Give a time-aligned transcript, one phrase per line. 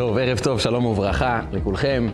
[0.00, 2.08] טוב, ערב טוב, שלום וברכה לכולכם.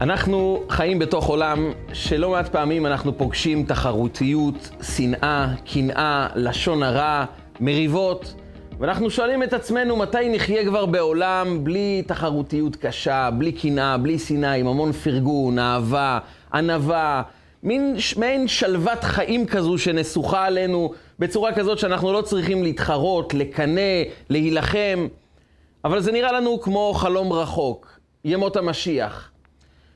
[0.00, 7.24] אנחנו חיים בתוך עולם שלא מעט פעמים אנחנו פוגשים תחרותיות, שנאה, קנאה, לשון הרע,
[7.60, 8.34] מריבות,
[8.78, 14.52] ואנחנו שואלים את עצמנו מתי נחיה כבר בעולם בלי תחרותיות קשה, בלי קנאה, בלי שנאה,
[14.52, 16.18] עם המון פרגון, אהבה,
[16.54, 17.22] ענווה,
[17.62, 25.08] מין מעין שלוות חיים כזו שנסוכה עלינו בצורה כזאת שאנחנו לא צריכים להתחרות, לקנא, להילחם.
[25.84, 29.30] אבל זה נראה לנו כמו חלום רחוק, ימות המשיח.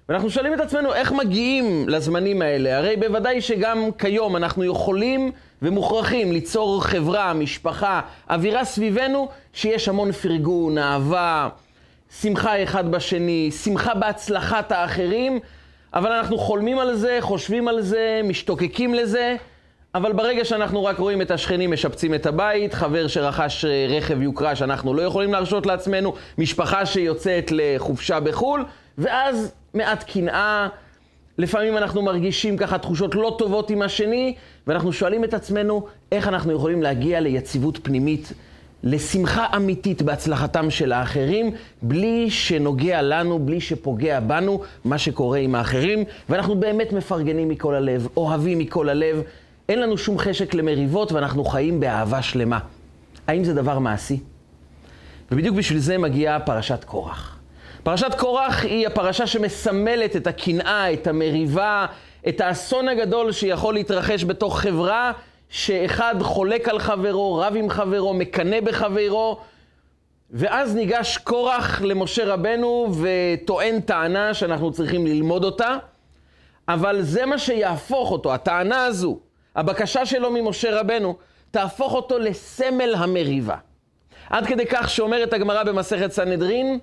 [0.09, 2.77] ואנחנו שואלים את עצמנו איך מגיעים לזמנים האלה.
[2.77, 10.79] הרי בוודאי שגם כיום אנחנו יכולים ומוכרחים ליצור חברה, משפחה, אווירה סביבנו שיש המון פרגון,
[10.79, 11.49] אהבה,
[12.21, 15.39] שמחה אחד בשני, שמחה בהצלחת האחרים,
[15.95, 19.37] אבל אנחנו חולמים על זה, חושבים על זה, משתוקקים לזה,
[19.95, 24.57] אבל ברגע שאנחנו רק רואים את השכנים משפצים את הבית, חבר שרכש אה, רכב יוקרה
[24.57, 28.65] שאנחנו לא יכולים להרשות לעצמנו, משפחה שיוצאת לחופשה בחו"ל,
[28.99, 30.69] ואז מעט קנאה,
[31.39, 34.35] לפעמים אנחנו מרגישים ככה תחושות לא טובות עם השני,
[34.67, 38.33] ואנחנו שואלים את עצמנו איך אנחנו יכולים להגיע ליציבות פנימית,
[38.83, 41.51] לשמחה אמיתית בהצלחתם של האחרים,
[41.83, 48.09] בלי שנוגע לנו, בלי שפוגע בנו, מה שקורה עם האחרים, ואנחנו באמת מפרגנים מכל הלב,
[48.17, 49.23] אוהבים מכל הלב.
[49.73, 52.59] אין לנו שום חשק למריבות ואנחנו חיים באהבה שלמה.
[53.27, 54.21] האם זה דבר מעשי?
[55.31, 57.39] ובדיוק בשביל זה מגיעה פרשת קורח.
[57.83, 61.87] פרשת קורח היא הפרשה שמסמלת את הקנאה, את המריבה,
[62.29, 65.13] את האסון הגדול שיכול להתרחש בתוך חברה,
[65.49, 69.41] שאחד חולק על חברו, רב עם חברו, מקנא בחברו,
[70.31, 75.77] ואז ניגש קורח למשה רבנו וטוען טענה שאנחנו צריכים ללמוד אותה,
[76.69, 79.19] אבל זה מה שיהפוך אותו, הטענה הזו,
[79.57, 81.17] הבקשה שלו ממשה רבנו,
[81.51, 83.57] תהפוך אותו לסמל המריבה.
[84.31, 86.79] עד כדי כך שאומרת הגמרא במסכת סנהדרין,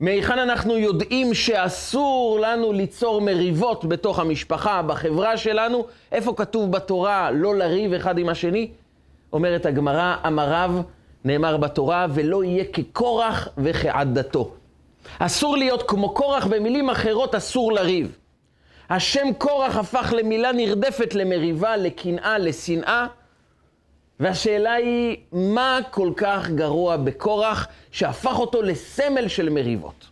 [0.00, 5.86] מהיכן אנחנו יודעים שאסור לנו ליצור מריבות בתוך המשפחה, בחברה שלנו?
[6.12, 8.70] איפה כתוב בתורה לא לריב אחד עם השני?
[9.32, 10.82] אומרת הגמרא, אמר רב,
[11.24, 14.52] נאמר בתורה, ולא יהיה כקורח וכעדתו.
[15.18, 18.16] אסור להיות כמו קורח, במילים אחרות אסור לריב.
[18.90, 23.06] השם קורח הפך למילה נרדפת למריבה, לקנאה, לשנאה.
[24.20, 30.06] והשאלה היא, מה כל כך גרוע בקורח שהפך אותו לסמל של מריבות,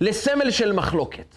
[0.00, 1.34] לסמל של מחלוקת?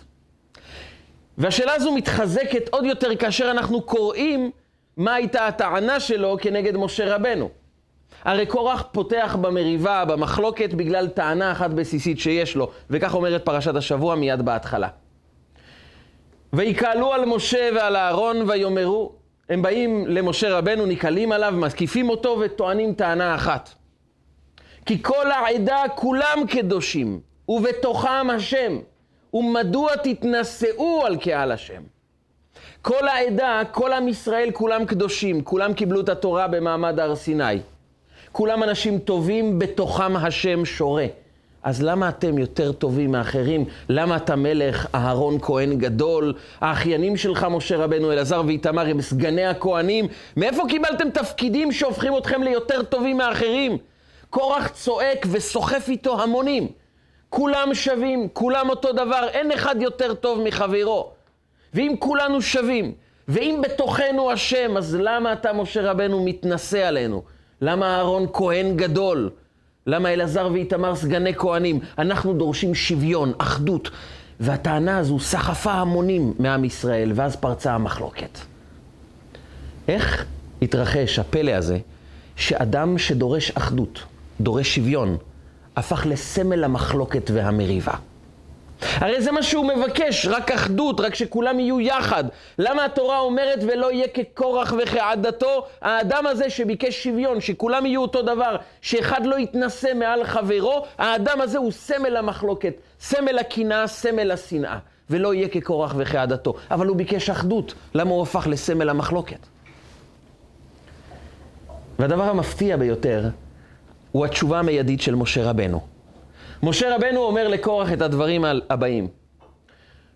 [1.38, 4.52] והשאלה הזו מתחזקת עוד יותר כאשר אנחנו קוראים
[4.98, 7.50] מה הייתה הטענה שלו כנגד משה רבנו.
[8.24, 14.16] הרי קורח פותח במריבה, במחלוקת, בגלל טענה אחת בסיסית שיש לו, וכך אומרת פרשת השבוע
[14.16, 14.88] מיד בהתחלה.
[16.54, 19.12] ויקהלו על משה ועל אהרון ויאמרו,
[19.50, 23.70] הם באים למשה רבנו, נקהלים עליו, מקיפים אותו וטוענים טענה אחת.
[24.86, 28.80] כי כל העדה כולם קדושים, ובתוכם השם,
[29.34, 31.82] ומדוע תתנשאו על קהל השם?
[32.82, 37.60] כל העדה, כל עם ישראל, כולם קדושים, כולם קיבלו את התורה במעמד הר סיני.
[38.32, 41.06] כולם אנשים טובים, בתוכם השם שורה.
[41.64, 43.66] אז למה אתם יותר טובים מאחרים?
[43.90, 50.08] למה אתה מלך, אהרון כהן גדול, האחיינים שלך, משה רבנו, אלעזר ואיתמר, הם סגני הכהנים?
[50.38, 53.78] מאיפה קיבלתם תפקידים שהופכים אתכם ליותר טובים מאחרים?
[54.30, 56.68] קורח צועק וסוחף איתו המונים.
[57.30, 61.12] כולם שווים, כולם אותו דבר, אין אחד יותר טוב מחברו.
[61.74, 62.94] ואם כולנו שווים,
[63.28, 67.24] ואם בתוכנו השם, אז למה אתה, משה רבנו, מתנשא עלינו?
[67.62, 69.30] למה אהרון כהן גדול?
[69.88, 71.80] למה אלעזר ואיתמר סגני כהנים?
[71.98, 73.90] אנחנו דורשים שוויון, אחדות.
[74.40, 78.40] והטענה הזו סחפה המונים מעם ישראל, ואז פרצה המחלוקת.
[79.88, 80.26] איך
[80.62, 81.78] התרחש הפלא הזה,
[82.36, 84.04] שאדם שדורש אחדות,
[84.42, 85.18] דורש שוויון,
[85.76, 87.94] הפך לסמל המחלוקת והמריבה?
[88.82, 92.24] הרי זה מה שהוא מבקש, רק אחדות, רק שכולם יהיו יחד.
[92.60, 95.66] למה התורה אומרת ולא יהיה כקורח וכעדתו?
[95.82, 101.58] האדם הזה שביקש שוויון, שכולם יהיו אותו דבר, שאחד לא יתנשא מעל חברו, האדם הזה
[101.58, 104.78] הוא סמל המחלוקת, סמל הקנאה, סמל השנאה.
[105.12, 106.54] ולא יהיה כקורח וכעדתו.
[106.72, 109.48] אבל הוא ביקש אחדות, למה הוא הפך לסמל המחלוקת?
[112.00, 113.30] והדבר המפתיע ביותר
[114.12, 115.82] הוא התשובה המיידית של משה רבנו.
[116.64, 119.08] משה רבנו אומר לקורח את הדברים הבאים.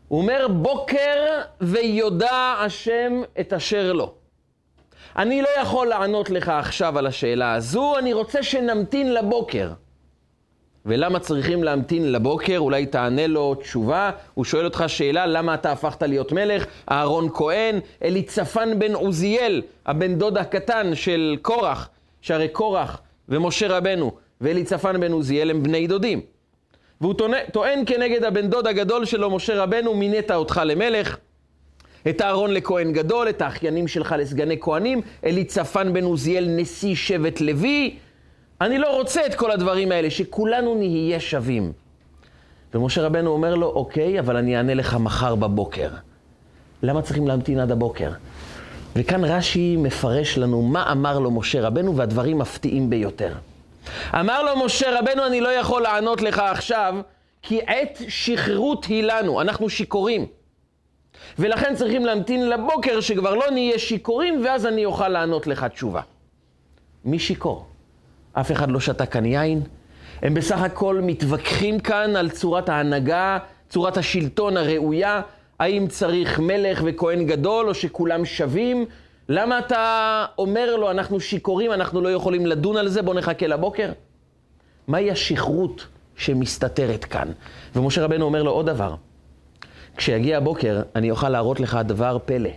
[0.08, 4.14] הוא אומר, בוקר ויודע השם את אשר לו.
[5.16, 9.72] אני לא יכול לענות לך עכשיו על השאלה הזו, אני רוצה שנמתין לבוקר.
[10.86, 12.58] ולמה צריכים להמתין לבוקר?
[12.58, 14.12] אולי תענה לו תשובה.
[14.34, 16.66] הוא שואל אותך שאלה, למה אתה הפכת להיות מלך?
[16.92, 21.90] אהרון כהן, אליצפן בן עוזיאל, הבן דוד הקטן של קורח,
[22.22, 24.12] שהרי קורח ומשה רבנו
[24.42, 26.35] ואליצפן בן עוזיאל הם בני דודים.
[27.06, 27.16] והוא
[27.52, 31.18] טוען כנגד הבן דוד הגדול שלו, משה רבנו, מינית אותך למלך.
[32.10, 37.96] את אהרון לכהן גדול, את האחיינים שלך לסגני כהנים, אליצפן בן עוזיאל נשיא שבט לוי.
[38.62, 41.72] אני לא רוצה את כל הדברים האלה, שכולנו נהיה שווים.
[42.74, 45.90] ומשה רבנו אומר לו, אוקיי, אבל אני אענה לך מחר בבוקר.
[46.84, 48.12] למה צריכים להמתין עד הבוקר?
[48.96, 53.34] וכאן רש"י מפרש לנו מה אמר לו משה רבנו, והדברים מפתיעים ביותר.
[54.20, 56.96] אמר לו משה רבנו, אני לא יכול לענות לך עכשיו,
[57.42, 60.26] כי עת שכרות היא לנו, אנחנו שיכורים.
[61.40, 66.02] ולכן צריכים להמתין לבוקר שכבר לא נהיה שיכורים, ואז אני אוכל לענות לך תשובה.
[67.06, 67.66] מי שיכור?
[68.34, 69.62] אף אחד לא שתה כאן יין.
[70.22, 73.38] הם בסך הכל מתווכחים כאן על צורת ההנהגה,
[73.70, 75.22] צורת השלטון הראויה,
[75.60, 78.86] האם צריך מלך וכהן גדול, או שכולם שווים.
[79.30, 83.92] למה אתה אומר לו, אנחנו שיכורים, אנחנו לא יכולים לדון על זה, בוא נחכה לבוקר?
[84.88, 87.32] מהי השכרות שמסתתרת כאן?
[87.76, 88.96] ומשה רבנו אומר לו עוד דבר.
[89.98, 92.50] כשיגיע הבוקר, אני אוכל להראות לך דבר פלא.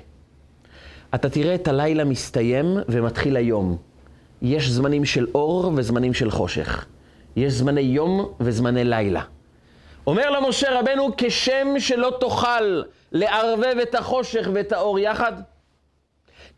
[1.15, 3.76] אתה תראה את הלילה מסתיים ומתחיל היום.
[4.43, 6.87] יש זמנים של אור וזמנים של חושך.
[7.37, 9.23] יש זמני יום וזמני לילה.
[10.06, 12.82] אומר לו משה רבנו, כשם שלא תוכל
[13.12, 15.32] לערבב את החושך ואת האור יחד,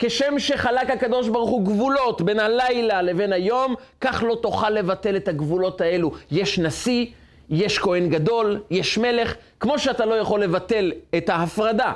[0.02, 5.28] כשם שחלק הקדוש ברוך הוא גבולות בין הלילה לבין היום, כך לא תוכל לבטל את
[5.28, 6.12] הגבולות האלו.
[6.30, 7.06] יש נשיא,
[7.50, 11.92] יש כהן גדול, יש מלך, כמו שאתה לא יכול לבטל את ההפרדה,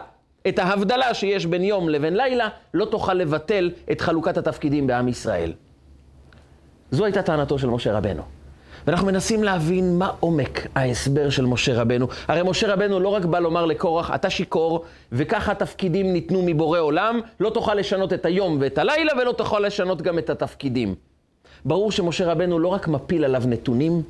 [0.48, 5.52] את ההבדלה שיש בין יום לבין לילה, לא תוכל לבטל את חלוקת התפקידים בעם ישראל.
[6.90, 8.33] זו הייתה טענתו של משה רבנו.
[8.86, 12.08] ואנחנו מנסים להבין מה עומק ההסבר של משה רבנו.
[12.28, 17.20] הרי משה רבנו לא רק בא לומר לקורח, אתה שיכור, וככה התפקידים ניתנו מבורא עולם,
[17.40, 20.94] לא תוכל לשנות את היום ואת הלילה, ולא תוכל לשנות גם את התפקידים.
[21.64, 24.02] ברור שמשה רבנו לא רק מפיל עליו נתונים,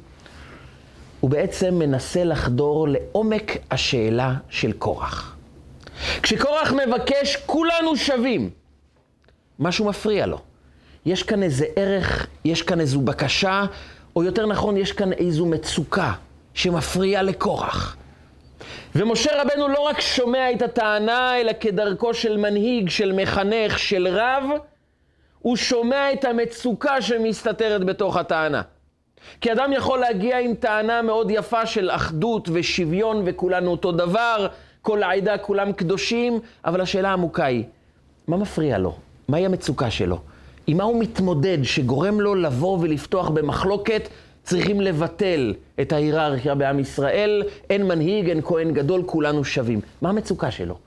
[1.21, 5.37] הוא בעצם מנסה לחדור לעומק השאלה של קורח.
[6.23, 8.51] כשקורח מבקש, כולנו שווים.
[9.59, 10.39] משהו מפריע לו.
[11.07, 13.65] יש כאן איזה ערך, יש כאן איזו בקשה,
[14.17, 16.13] או יותר נכון, יש כאן איזו מצוקה
[16.55, 17.97] שמפריעה לקורח.
[18.95, 24.45] ומשה רבנו לא רק שומע את הטענה, אלא כדרכו של מנהיג, של מחנך, של רב,
[25.41, 28.63] הוא שומע את המצוקה שמסתתרת בתוך הטענה.
[29.41, 34.47] כי אדם יכול להגיע עם טענה מאוד יפה של אחדות ושוויון וכולנו אותו דבר,
[34.83, 37.65] כל העדה כולם קדושים, אבל השאלה העמוקה היא,
[38.29, 38.97] מה מפריע לו?
[39.29, 40.19] מהי המצוקה שלו?
[40.67, 44.09] עם מה הוא מתמודד שגורם לו לבוא ולפתוח במחלוקת?
[44.45, 49.81] צריכים לבטל את ההיררכיה בעם ישראל, אין מנהיג, אין כהן גדול, כולנו שווים.
[50.03, 50.79] מה המצוקה שלו?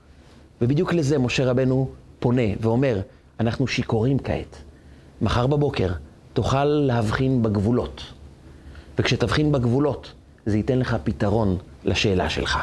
[0.62, 1.88] ובדיוק לזה משה רבנו
[2.20, 3.00] פונה ואומר,
[3.40, 4.56] אנחנו שיכורים כעת.
[5.22, 5.88] מחר בבוקר
[6.32, 8.02] תוכל להבחין בגבולות.
[8.98, 10.12] וכשתבחין בגבולות,
[10.46, 12.58] זה ייתן לך פתרון לשאלה שלך.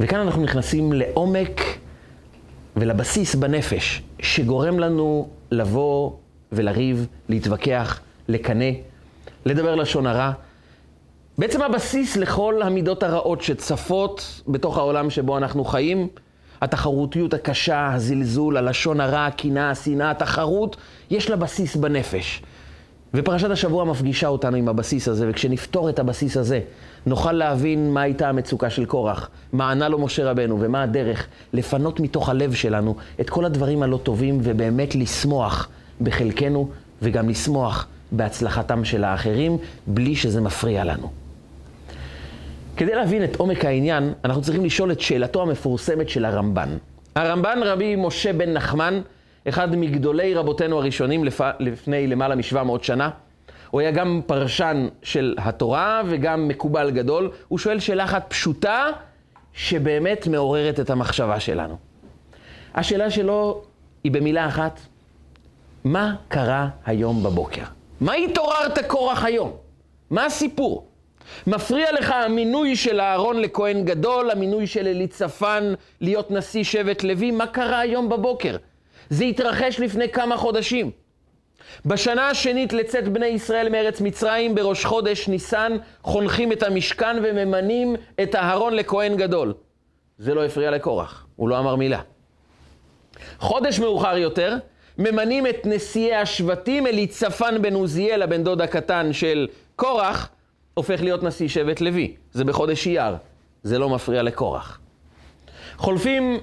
[0.00, 1.60] וכאן אנחנו נכנסים לעומק
[2.76, 6.12] ולבסיס בנפש, שגורם לנו לבוא
[6.52, 8.70] ולריב, להתווכח, לקנא,
[9.44, 10.32] לדבר לשון הרע.
[11.38, 16.08] בעצם הבסיס לכל המידות הרעות שצפות בתוך העולם שבו אנחנו חיים,
[16.62, 20.76] התחרותיות הקשה, הזלזול, הלשון הרע, הקנאה, השנאה, התחרות,
[21.10, 22.42] יש לה בסיס בנפש.
[23.14, 26.60] ופרשת השבוע מפגישה אותנו עם הבסיס הזה, וכשנפתור את הבסיס הזה,
[27.06, 32.00] נוכל להבין מה הייתה המצוקה של קורח, מה ענה לו משה רבנו, ומה הדרך לפנות
[32.00, 35.68] מתוך הלב שלנו את כל הדברים הלא טובים, ובאמת לשמוח
[36.00, 36.68] בחלקנו,
[37.02, 41.10] וגם לשמוח בהצלחתם של האחרים, בלי שזה מפריע לנו.
[42.76, 46.68] כדי להבין את עומק העניין, אנחנו צריכים לשאול את שאלתו המפורסמת של הרמב"ן.
[47.14, 49.00] הרמב"ן, רבי משה בן נחמן,
[49.48, 51.40] אחד מגדולי רבותינו הראשונים לפ...
[51.58, 53.10] לפני למעלה מ-700 שנה.
[53.70, 57.30] הוא היה גם פרשן של התורה וגם מקובל גדול.
[57.48, 58.86] הוא שואל שאלה אחת פשוטה,
[59.52, 61.76] שבאמת מעוררת את המחשבה שלנו.
[62.74, 63.62] השאלה שלו
[64.04, 64.80] היא במילה אחת,
[65.84, 67.62] מה קרה היום בבוקר?
[68.00, 69.52] מה התעוררת כורח היום?
[70.10, 70.86] מה הסיפור?
[71.46, 77.30] מפריע לך המינוי של אהרון לכהן גדול, המינוי של אליצפן להיות נשיא שבט לוי?
[77.30, 78.56] מה קרה היום בבוקר?
[79.10, 80.90] זה התרחש לפני כמה חודשים.
[81.86, 88.34] בשנה השנית לצאת בני ישראל מארץ מצרים, בראש חודש ניסן, חונכים את המשכן וממנים את
[88.34, 89.54] אהרון לכהן גדול.
[90.18, 92.00] זה לא הפריע לקורח, הוא לא אמר מילה.
[93.38, 94.56] חודש מאוחר יותר,
[94.98, 100.28] ממנים את נשיאי השבטים, אליצפן בן עוזיאל, הבן דוד הקטן של קורח,
[100.74, 102.16] הופך להיות נשיא שבט לוי.
[102.32, 103.14] זה בחודש אייר,
[103.62, 104.80] זה לא מפריע לקורח.
[105.76, 106.38] חולפים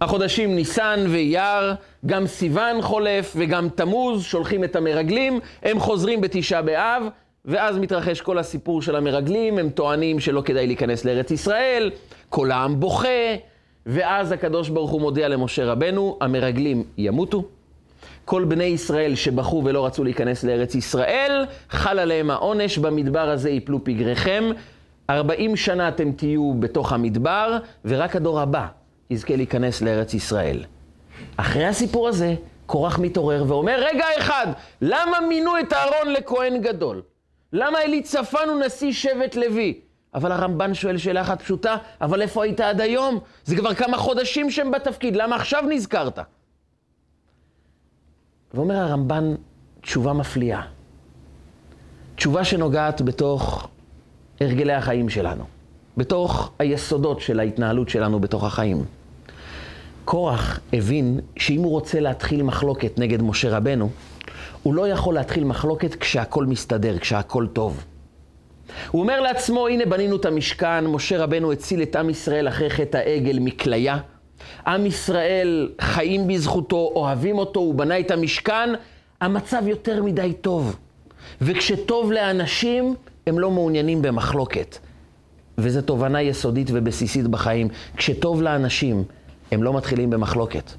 [0.00, 1.74] החודשים ניסן ואייר,
[2.06, 7.02] גם סיוון חולף וגם תמוז, שולחים את המרגלים, הם חוזרים בתשעה באב,
[7.44, 11.90] ואז מתרחש כל הסיפור של המרגלים, הם טוענים שלא כדאי להיכנס לארץ ישראל,
[12.28, 13.34] כל העם בוכה,
[13.86, 17.44] ואז הקדוש ברוך הוא מודיע למשה רבנו, המרגלים ימותו.
[18.24, 23.84] כל בני ישראל שבכו ולא רצו להיכנס לארץ ישראל, חל עליהם העונש, במדבר הזה יפלו
[23.84, 24.44] פגריכם.
[25.10, 28.66] 40 שנה אתם תהיו בתוך המדבר, ורק הדור הבא
[29.10, 30.64] יזכה להיכנס לארץ ישראל.
[31.36, 32.34] אחרי הסיפור הזה,
[32.66, 34.46] קורח מתעורר ואומר, רגע אחד,
[34.82, 37.02] למה מינו את אהרון לכהן גדול?
[37.52, 39.80] למה אליצפן הוא נשיא שבט לוי?
[40.14, 43.18] אבל הרמב"ן שואל שאלה אחת פשוטה, אבל איפה היית עד היום?
[43.44, 46.18] זה כבר כמה חודשים שהם בתפקיד, למה עכשיו נזכרת?
[48.54, 49.34] ואומר הרמב"ן
[49.80, 50.62] תשובה מפליאה.
[52.16, 53.68] תשובה שנוגעת בתוך
[54.40, 55.44] הרגלי החיים שלנו,
[55.96, 58.84] בתוך היסודות של ההתנהלות שלנו בתוך החיים.
[60.10, 63.90] קורח הבין שאם הוא רוצה להתחיל מחלוקת נגד משה רבנו,
[64.62, 67.84] הוא לא יכול להתחיל מחלוקת כשהכול מסתדר, כשהכול טוב.
[68.90, 72.96] הוא אומר לעצמו, הנה בנינו את המשכן, משה רבנו הציל את עם ישראל אחרי חטא
[72.96, 73.98] העגל מכליה.
[74.66, 78.68] עם ישראל חיים בזכותו, אוהבים אותו, הוא בנה את המשכן,
[79.20, 80.76] המצב יותר מדי טוב.
[81.40, 82.94] וכשטוב לאנשים,
[83.26, 84.78] הם לא מעוניינים במחלוקת.
[85.58, 87.68] וזו תובנה יסודית ובסיסית בחיים.
[87.96, 89.04] כשטוב לאנשים,
[89.50, 90.70] הם לא מתחילים במחלוקת.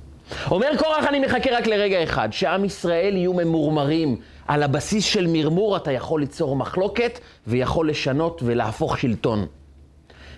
[0.52, 4.18] אומר קורח, אני מחכה רק לרגע אחד, שעם ישראל יהיו ממורמרים.
[4.48, 9.46] על הבסיס של מרמור אתה יכול ליצור מחלוקת ויכול לשנות ולהפוך שלטון.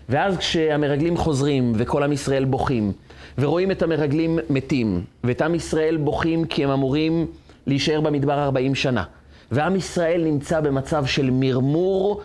[0.10, 2.92] ואז כשהמרגלים חוזרים וכל עם ישראל בוכים,
[3.38, 7.28] ורואים את המרגלים מתים, ואת עם ישראל בוכים כי הם אמורים
[7.68, 9.04] להישאר במדבר 40 שנה,
[9.52, 12.22] ועם ישראל נמצא במצב של מרמור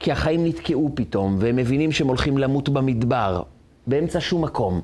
[0.00, 3.42] כי החיים נתקעו פתאום, והם מבינים שהם הולכים למות במדבר,
[3.86, 4.80] באמצע שום מקום.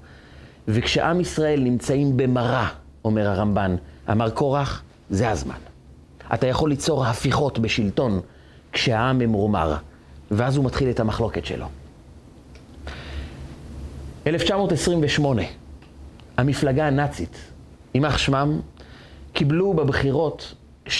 [0.68, 2.68] וכשעם ישראל נמצאים במראה,
[3.04, 3.76] אומר הרמב"ן,
[4.11, 5.59] אמר קורח, זה הזמן.
[6.35, 8.21] אתה יכול ליצור הפיכות בשלטון
[8.73, 9.75] כשהעם ממורמר,
[10.30, 11.66] ואז הוא מתחיל את המחלוקת שלו.
[14.26, 15.42] 1928,
[16.37, 17.38] המפלגה הנאצית,
[17.94, 18.61] יימח שמם,
[19.33, 20.54] קיבלו בבחירות
[20.87, 20.90] 2%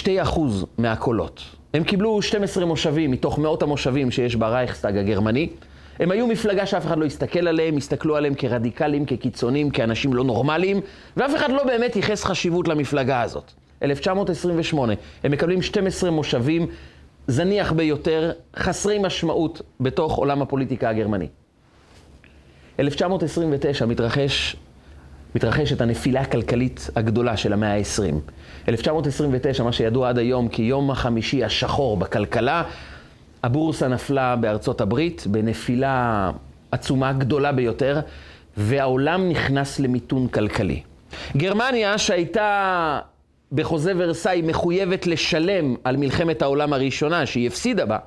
[0.77, 1.43] מהקולות.
[1.73, 5.49] הם קיבלו 12 מושבים מתוך מאות המושבים שיש ברייכסטאג הגרמני.
[5.99, 10.81] הם היו מפלגה שאף אחד לא הסתכל עליהם, הסתכלו עליהם כרדיקלים, כקיצונים, כאנשים לא נורמליים,
[11.17, 13.51] ואף אחד לא באמת ייחס חשיבות למפלגה הזאת.
[13.83, 16.67] 1928, הם מקבלים 12 מושבים,
[17.27, 21.27] זניח ביותר, חסרי משמעות בתוך עולם הפוליטיקה הגרמני.
[22.79, 24.55] 1929 מתרחש,
[25.35, 28.31] מתרחשת הנפילה הכלכלית הגדולה של המאה ה-20.
[28.69, 32.63] 1929, מה שידוע עד היום כיום החמישי השחור בכלכלה,
[33.45, 36.31] הבורסה נפלה בארצות הברית בנפילה
[36.71, 37.99] עצומה גדולה ביותר,
[38.57, 40.81] והעולם נכנס למיתון כלכלי.
[41.37, 42.99] גרמניה, שהייתה
[43.51, 47.97] בחוזה ורסאי מחויבת לשלם על מלחמת העולם הראשונה, שהיא הפסידה בה,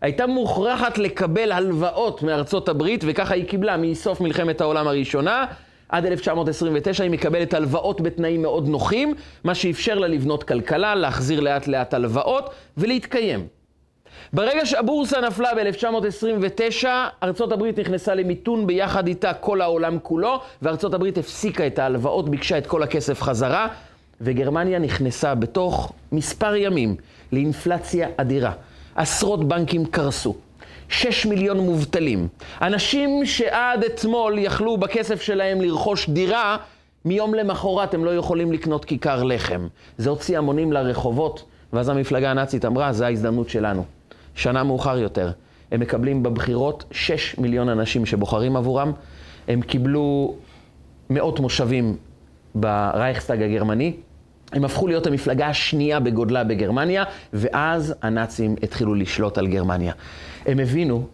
[0.00, 5.44] הייתה מוכרחת לקבל הלוואות מארצות הברית, וככה היא קיבלה מסוף מלחמת העולם הראשונה.
[5.88, 9.14] עד 1929 היא מקבלת הלוואות בתנאים מאוד נוחים,
[9.44, 13.46] מה שאפשר לה לבנות כלכלה, להחזיר לאט לאט הלוואות ולהתקיים.
[14.34, 16.86] ברגע שהבורסה נפלה ב-1929,
[17.22, 22.58] ארצות הברית נכנסה למיתון ביחד איתה כל העולם כולו, וארצות הברית הפסיקה את ההלוואות, ביקשה
[22.58, 23.68] את כל הכסף חזרה,
[24.20, 26.96] וגרמניה נכנסה בתוך מספר ימים
[27.32, 28.52] לאינפלציה אדירה.
[28.94, 30.34] עשרות בנקים קרסו.
[30.88, 32.28] שש מיליון מובטלים.
[32.62, 36.56] אנשים שעד אתמול יכלו בכסף שלהם לרכוש דירה,
[37.04, 39.68] מיום למחרת הם לא יכולים לקנות כיכר לחם.
[39.98, 43.84] זה הוציא המונים לרחובות, ואז המפלגה הנאצית אמרה, זו ההזדמנות שלנו.
[44.34, 45.30] שנה מאוחר יותר,
[45.72, 48.92] הם מקבלים בבחירות שש מיליון אנשים שבוחרים עבורם.
[49.48, 50.34] הם קיבלו
[51.10, 51.96] מאות מושבים
[52.54, 53.96] ברייכסטאג הגרמני,
[54.52, 59.92] הם הפכו להיות המפלגה השנייה בגודלה בגרמניה, ואז הנאצים התחילו לשלוט על גרמניה.
[60.46, 61.06] הם הבינו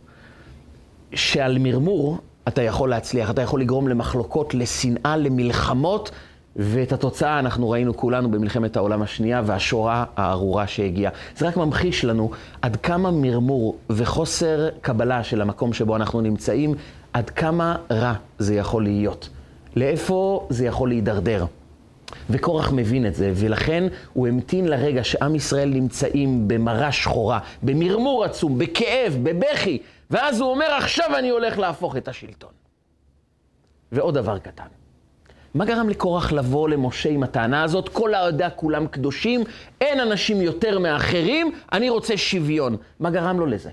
[1.15, 6.11] שעל מרמור אתה יכול להצליח, אתה יכול לגרום למחלוקות, לשנאה, למלחמות,
[6.59, 11.13] ואת התוצאה אנחנו ראינו כולנו במלחמת העולם השנייה והשואה הארורה שהגיעה.
[11.37, 12.31] זה רק ממחיש לנו
[12.63, 16.75] עד כמה מרמור וחוסר קבלה של המקום שבו אנחנו נמצאים,
[17.13, 19.29] עד כמה רע זה יכול להיות.
[19.77, 21.47] לאיפה זה יכול להידרדר.
[22.31, 28.59] וקורח מבין את זה, ולכן הוא המתין לרגע שעם ישראל נמצאים במרה שחורה, במרמור עצום,
[28.59, 29.79] בכאב, בבכי,
[30.11, 32.51] ואז הוא אומר, עכשיו אני הולך להפוך את השלטון.
[33.93, 34.65] ועוד דבר קטן.
[35.55, 37.89] מה גרם לקורח לבוא למשה עם הטענה הזאת?
[37.89, 39.41] כל העדה כולם קדושים,
[39.81, 42.77] אין אנשים יותר מאחרים, אני רוצה שוויון.
[43.01, 43.71] מה גרם לו לזה?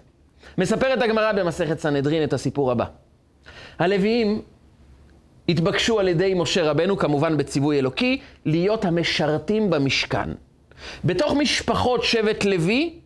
[0.58, 2.86] מספרת הגמרא במסכת סנהדרין את הסיפור הבא.
[3.80, 4.42] הלוויים
[5.50, 10.30] התבקשו על ידי משה רבנו, כמובן בציווי אלוקי, להיות המשרתים במשכן.
[11.06, 13.00] בתוך משפחות שבט לוי,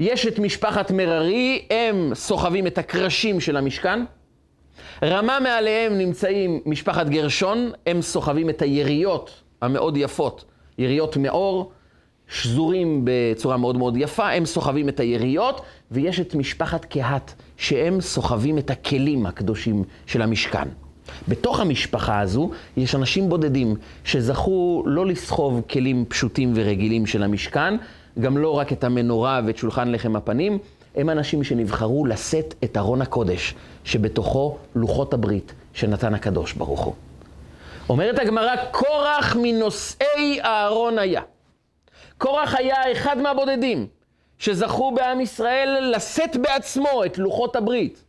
[0.00, 4.00] יש את משפחת מררי, הם סוחבים את הקרשים של המשכן.
[5.02, 10.44] רמה מעליהם נמצאים משפחת גרשון, הם סוחבים את היריות המאוד יפות,
[10.78, 11.72] יריות מאור,
[12.28, 15.60] שזורים בצורה מאוד מאוד יפה, הם סוחבים את היריות,
[15.90, 20.68] ויש את משפחת קהת, שהם סוחבים את הכלים הקדושים של המשכן.
[21.28, 27.74] בתוך המשפחה הזו יש אנשים בודדים שזכו לא לסחוב כלים פשוטים ורגילים של המשכן,
[28.20, 30.58] גם לא רק את המנורה ואת שולחן לחם הפנים,
[30.94, 36.94] הם אנשים שנבחרו לשאת את ארון הקודש, שבתוכו לוחות הברית שנתן הקדוש ברוך הוא.
[37.88, 41.22] אומרת הגמרא, קורח מנושאי אהרון היה.
[42.18, 43.86] קורח היה אחד מהבודדים
[44.38, 48.04] שזכו בעם ישראל לשאת בעצמו את לוחות הברית.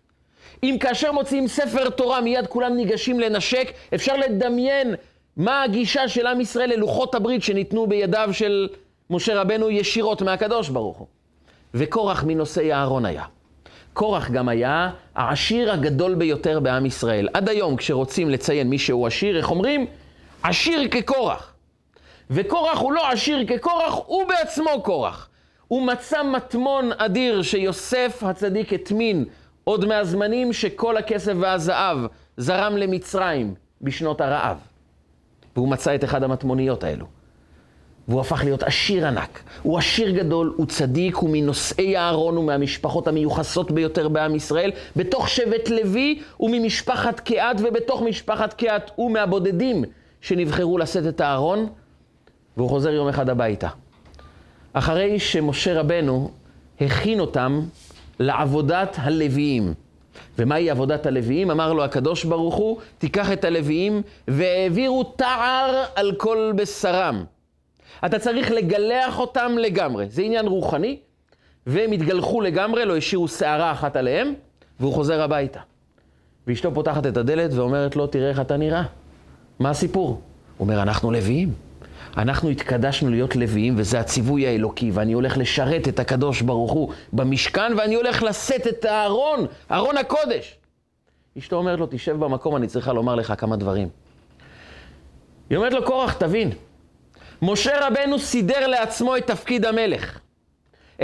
[0.63, 4.95] אם כאשר מוציאים ספר תורה מיד כולם ניגשים לנשק, אפשר לדמיין
[5.37, 8.69] מה הגישה של עם ישראל ללוחות הברית שניתנו בידיו של
[9.09, 11.07] משה רבנו ישירות מהקדוש ברוך הוא.
[11.75, 13.23] וקורח מנושאי אהרון היה.
[13.93, 17.27] קורח גם היה העשיר הגדול ביותר בעם ישראל.
[17.33, 19.85] עד היום כשרוצים לציין מי שהוא עשיר, איך אומרים?
[20.43, 21.53] עשיר כקורח.
[22.29, 25.29] וקורח הוא לא עשיר כקורח, הוא בעצמו קורח.
[25.67, 29.25] הוא מצא מטמון אדיר שיוסף הצדיק הטמין
[29.63, 31.97] עוד מהזמנים שכל הכסף והזהב
[32.37, 34.57] זרם למצרים בשנות הרעב.
[35.55, 37.14] והוא מצא את אחד המטמוניות האלו.
[38.07, 39.43] והוא הפך להיות עשיר ענק.
[39.61, 44.71] הוא עשיר גדול, הוא צדיק, הוא מנושאי אהרון, הוא מהמשפחות המיוחסות ביותר בעם ישראל.
[44.95, 49.83] בתוך שבט לוי הוא ממשפחת קהת, ובתוך משפחת קהת הוא מהבודדים
[50.21, 51.67] שנבחרו לשאת את הארון,
[52.57, 53.67] והוא חוזר יום אחד הביתה.
[54.73, 56.31] אחרי שמשה רבנו
[56.81, 57.61] הכין אותם
[58.19, 59.73] לעבודת הלוויים.
[60.39, 61.51] ומהי עבודת הלוויים?
[61.51, 67.23] אמר לו הקדוש ברוך הוא, תיקח את הלוויים והעבירו תער על כל בשרם.
[68.05, 70.05] אתה צריך לגלח אותם לגמרי.
[70.09, 70.97] זה עניין רוחני,
[71.67, 74.33] והם התגלחו לגמרי, לא השאירו שערה אחת עליהם,
[74.79, 75.59] והוא חוזר הביתה.
[76.47, 78.83] ואשתו פותחת את הדלת ואומרת לו, תראה איך אתה נראה.
[79.59, 80.07] מה הסיפור?
[80.07, 80.19] הוא
[80.59, 81.53] אומר, אנחנו לוויים.
[82.17, 87.71] אנחנו התקדשנו להיות לוויים, וזה הציווי האלוקי, ואני הולך לשרת את הקדוש ברוך הוא במשכן,
[87.77, 90.57] ואני הולך לשאת את הארון, ארון הקודש.
[91.37, 93.87] אשתו אומרת לו, תשב במקום, אני צריכה לומר לך כמה דברים.
[95.49, 96.51] היא אומרת לו, קורח, תבין,
[97.41, 100.19] משה רבנו סידר לעצמו את תפקיד המלך.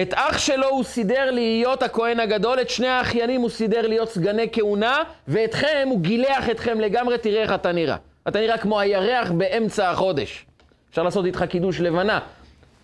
[0.01, 4.47] את אח שלו הוא סידר להיות הכהן הגדול, את שני האחיינים הוא סידר להיות סגני
[4.51, 7.95] כהונה, ואתכם, הוא גילח אתכם לגמרי, תראה איך אתה נראה.
[8.27, 10.45] אתה נראה כמו הירח באמצע החודש.
[10.89, 12.19] אפשר לעשות איתך קידוש לבנה.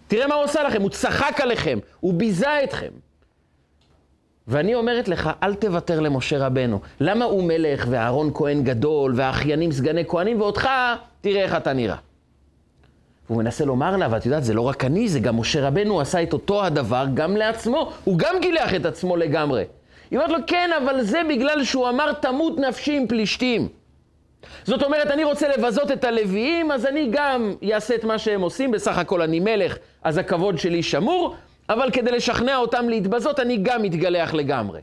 [0.08, 2.92] תראה מה הוא עושה לכם, הוא צחק עליכם, הוא ביזה אתכם.
[4.48, 6.80] ואני אומרת לך, אל תוותר למשה רבנו.
[7.00, 10.70] למה הוא מלך ואהרון כהן גדול והאחיינים סגני כהנים ואותך,
[11.22, 11.96] תראה איך אתה נראה.
[13.30, 16.24] והוא מנסה לומר לה, ואת יודעת, זה לא רק אני, זה גם משה רבנו עשה
[16.24, 17.92] את אותו הדבר גם לעצמו.
[18.04, 19.66] הוא גם גילח את עצמו לגמרי.
[20.12, 23.68] היא אומרת לו, כן, אבל זה בגלל שהוא אמר, תמות נפשי עם פלישתים.
[24.64, 28.72] זאת אומרת, אני רוצה לבזות את הלוויים, אז אני גם אעשה את מה שהם עושים,
[28.72, 31.36] בסך הכל אני מלך, אז הכבוד שלי שמור,
[31.70, 34.82] אבל כדי לשכנע אותם להתבזות, אני גם מתגלח לגמרי.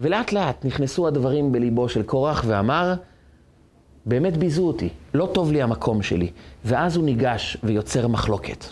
[0.00, 2.94] ולאט לאט נכנסו הדברים בליבו של קורח ואמר,
[4.06, 6.30] באמת ביזו אותי, לא טוב לי המקום שלי.
[6.64, 8.64] ואז הוא ניגש ויוצר מחלוקת.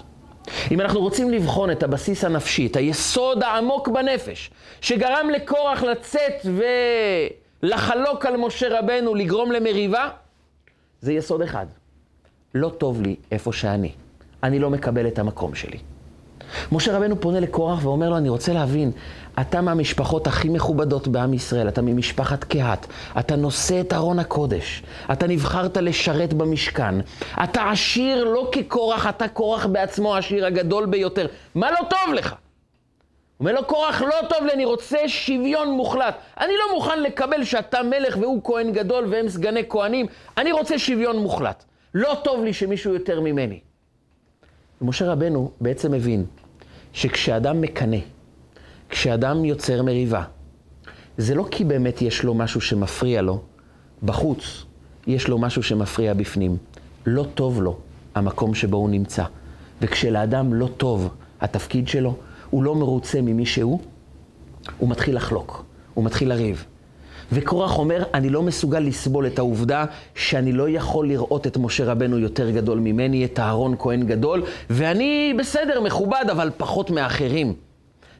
[0.70, 6.46] אם אנחנו רוצים לבחון את הבסיס הנפשי, את היסוד העמוק בנפש, שגרם לקורח לצאת
[7.62, 10.08] ולחלוק על משה רבנו, לגרום למריבה,
[11.00, 11.66] זה יסוד אחד.
[12.54, 13.92] לא טוב לי איפה שאני.
[14.42, 15.78] אני לא מקבל את המקום שלי.
[16.72, 18.92] משה רבנו פונה לקורח ואומר לו, אני רוצה להבין,
[19.40, 22.86] אתה מהמשפחות הכי מכובדות בעם ישראל, אתה ממשפחת קהת,
[23.18, 26.94] אתה נושא את ארון הקודש, אתה נבחרת לשרת במשכן,
[27.44, 31.26] אתה עשיר לא כקורח, אתה קורח בעצמו העשיר הגדול ביותר.
[31.54, 32.34] מה לא טוב לך?
[33.40, 36.14] אומר לו קורח, לא טוב לי, אני רוצה שוויון מוחלט.
[36.40, 40.06] אני לא מוכן לקבל שאתה מלך והוא כהן גדול והם סגני כהנים,
[40.38, 41.64] אני רוצה שוויון מוחלט.
[41.94, 43.60] לא טוב לי שמישהו יותר ממני.
[44.80, 46.24] ומשה רבנו בעצם מבין
[46.92, 47.96] שכשאדם מקנא,
[48.88, 50.22] כשאדם יוצר מריבה,
[51.18, 53.40] זה לא כי באמת יש לו משהו שמפריע לו
[54.02, 54.64] בחוץ,
[55.06, 56.56] יש לו משהו שמפריע בפנים.
[57.06, 57.78] לא טוב לו
[58.14, 59.24] המקום שבו הוא נמצא.
[59.82, 62.16] וכשלאדם לא טוב התפקיד שלו,
[62.50, 63.80] הוא לא מרוצה ממי שהוא,
[64.78, 65.64] הוא מתחיל לחלוק,
[65.94, 66.64] הוא מתחיל לריב.
[67.32, 72.18] וקורח אומר, אני לא מסוגל לסבול את העובדה שאני לא יכול לראות את משה רבנו
[72.18, 77.54] יותר גדול ממני, את אהרון כהן גדול, ואני בסדר, מכובד, אבל פחות מאחרים.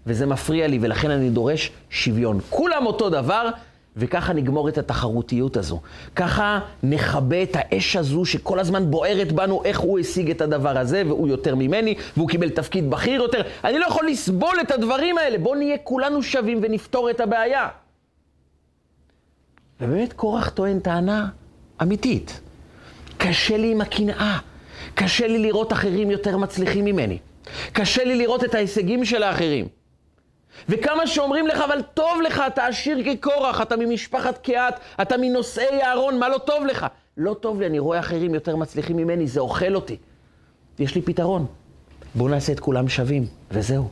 [0.06, 2.40] וזה מפריע לי, ולכן אני דורש שוויון.
[2.50, 3.48] כולם אותו דבר,
[3.96, 5.80] וככה נגמור את התחרותיות הזו.
[6.16, 11.02] ככה נכבה את האש הזו שכל הזמן בוערת בנו איך הוא השיג את הדבר הזה,
[11.06, 13.42] והוא יותר ממני, והוא קיבל תפקיד בכיר יותר.
[13.64, 15.38] אני לא יכול לסבול את הדברים האלה.
[15.38, 17.68] בואו נהיה כולנו שווים ונפתור את הבעיה.
[19.80, 21.28] ובאמת קורח טוען טענה
[21.82, 22.40] אמיתית.
[23.18, 24.38] קשה לי עם הקנאה.
[24.94, 27.18] קשה לי לראות אחרים יותר מצליחים ממני.
[27.72, 29.68] קשה לי לראות את ההישגים של האחרים.
[30.68, 36.18] וכמה שאומרים לך, אבל טוב לך, אתה עשיר כקורח, אתה ממשפחת קהת, אתה מנושאי אהרון,
[36.18, 36.86] מה לא טוב לך?
[37.16, 39.96] לא טוב לי, אני רואה אחרים יותר מצליחים ממני, זה אוכל אותי.
[40.78, 41.46] יש לי פתרון.
[42.14, 43.88] בואו נעשה את כולם שווים, וזהו.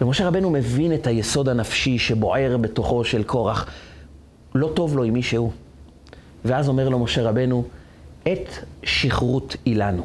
[0.00, 3.66] ומשה רבנו מבין את היסוד הנפשי שבוער בתוכו של קורח.
[4.54, 5.52] לא טוב לו עם מי שהוא.
[6.44, 7.64] ואז אומר לו משה רבנו,
[8.22, 8.48] את
[8.82, 10.02] שכרות אילנו.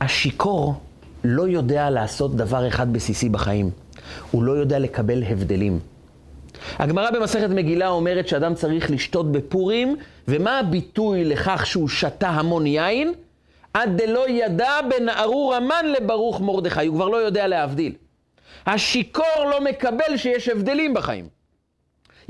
[0.00, 0.74] השיכור
[1.24, 3.70] לא יודע לעשות דבר אחד בסיסי בחיים.
[4.30, 5.78] הוא לא יודע לקבל הבדלים.
[6.78, 9.96] הגמרא במסכת מגילה אומרת שאדם צריך לשתות בפורים,
[10.28, 13.12] ומה הביטוי לכך שהוא שתה המון יין?
[13.74, 17.92] עד דלא ידע בין ארור המן לברוך מרדכי, הוא כבר לא יודע להבדיל.
[18.66, 21.39] השיכור לא מקבל שיש הבדלים בחיים.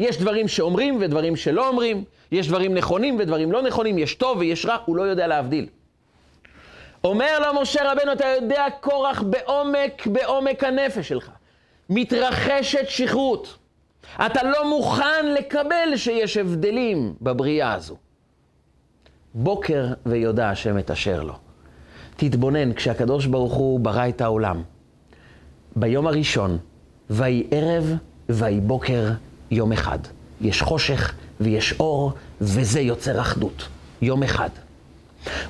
[0.00, 4.66] יש דברים שאומרים ודברים שלא אומרים, יש דברים נכונים ודברים לא נכונים, יש טוב ויש
[4.66, 5.66] רע, הוא לא יודע להבדיל.
[7.04, 11.30] אומר לו משה רבנו, אתה יודע קורח בעומק, בעומק הנפש שלך.
[11.90, 13.56] מתרחשת שכרות.
[14.26, 17.96] אתה לא מוכן לקבל שיש הבדלים בבריאה הזו.
[19.34, 21.34] בוקר ויודע השם את אשר לו.
[22.16, 24.62] תתבונן, כשהקדוש ברוך הוא ברא את העולם,
[25.76, 26.58] ביום הראשון,
[27.10, 27.94] ויהי ערב
[28.28, 29.04] ויהי בוקר
[29.50, 29.98] יום אחד.
[30.40, 33.68] יש חושך ויש אור, וזה יוצר אחדות.
[34.02, 34.48] יום אחד.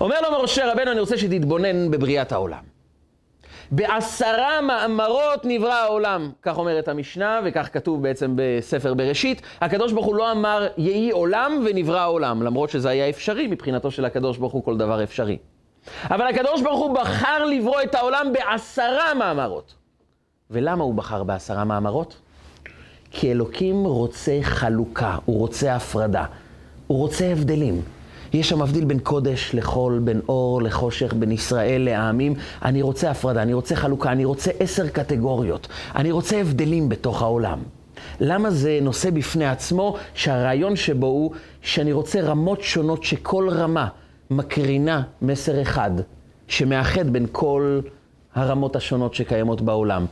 [0.01, 2.71] אומר לו משה רבנו, אני רוצה שתתבונן בבריאת העולם.
[3.71, 9.43] בעשרה מאמרות נברא העולם, כך אומרת המשנה, וכך כתוב בעצם בספר בראשית.
[9.61, 14.05] הקדוש ברוך הוא לא אמר יהי עולם ונברא העולם, למרות שזה היה אפשרי, מבחינתו של
[14.05, 15.39] הקדוש ברוך הוא כל דבר אפשרי.
[16.05, 19.75] אבל הקדוש ברוך הוא בחר לברוא את העולם בעשרה מאמרות.
[20.51, 22.17] ולמה הוא בחר בעשרה מאמרות?
[23.11, 26.25] כי אלוקים רוצה חלוקה, הוא רוצה הפרדה,
[26.87, 27.81] הוא רוצה הבדלים.
[28.33, 32.35] יש שם מבדיל בין קודש לחול, בין אור לחושך, בין ישראל לעמים.
[32.65, 35.69] אני רוצה הפרדה, אני רוצה חלוקה, אני רוצה עשר קטגוריות.
[35.97, 37.59] אני רוצה הבדלים בתוך העולם.
[38.21, 43.89] למה זה נושא בפני עצמו, שהרעיון שבו הוא שאני רוצה רמות שונות שכל רמה
[44.31, 45.91] מקרינה מסר אחד,
[46.49, 47.81] שמאחד בין כל
[48.35, 50.07] הרמות השונות שקיימות בעולם.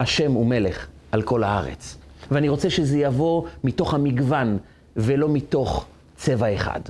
[0.00, 1.98] השם הוא מלך על כל הארץ.
[2.30, 4.58] ואני רוצה שזה יבוא מתוך המגוון
[4.96, 5.86] ולא מתוך
[6.16, 6.80] צבע אחד.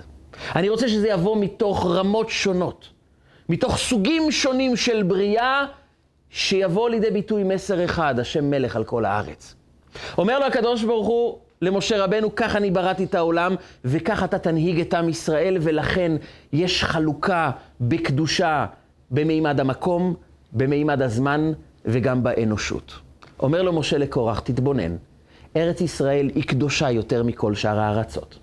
[0.57, 2.89] אני רוצה שזה יבוא מתוך רמות שונות,
[3.49, 5.67] מתוך סוגים שונים של בריאה,
[6.31, 9.55] שיבוא לידי ביטוי מסר אחד, השם מלך על כל הארץ.
[10.19, 14.81] אומר לו הקדוש ברוך הוא למשה רבנו, כך אני בראתי את העולם, וכך אתה תנהיג
[14.81, 16.13] את עם ישראל, ולכן
[16.53, 18.67] יש חלוקה בקדושה
[19.11, 20.15] במימד המקום,
[20.53, 21.53] במימד הזמן
[21.85, 22.93] וגם באנושות.
[23.41, 24.97] אומר לו משה לקורח, תתבונן,
[25.59, 28.39] ארץ ישראל היא קדושה יותר מכל שאר הארצות.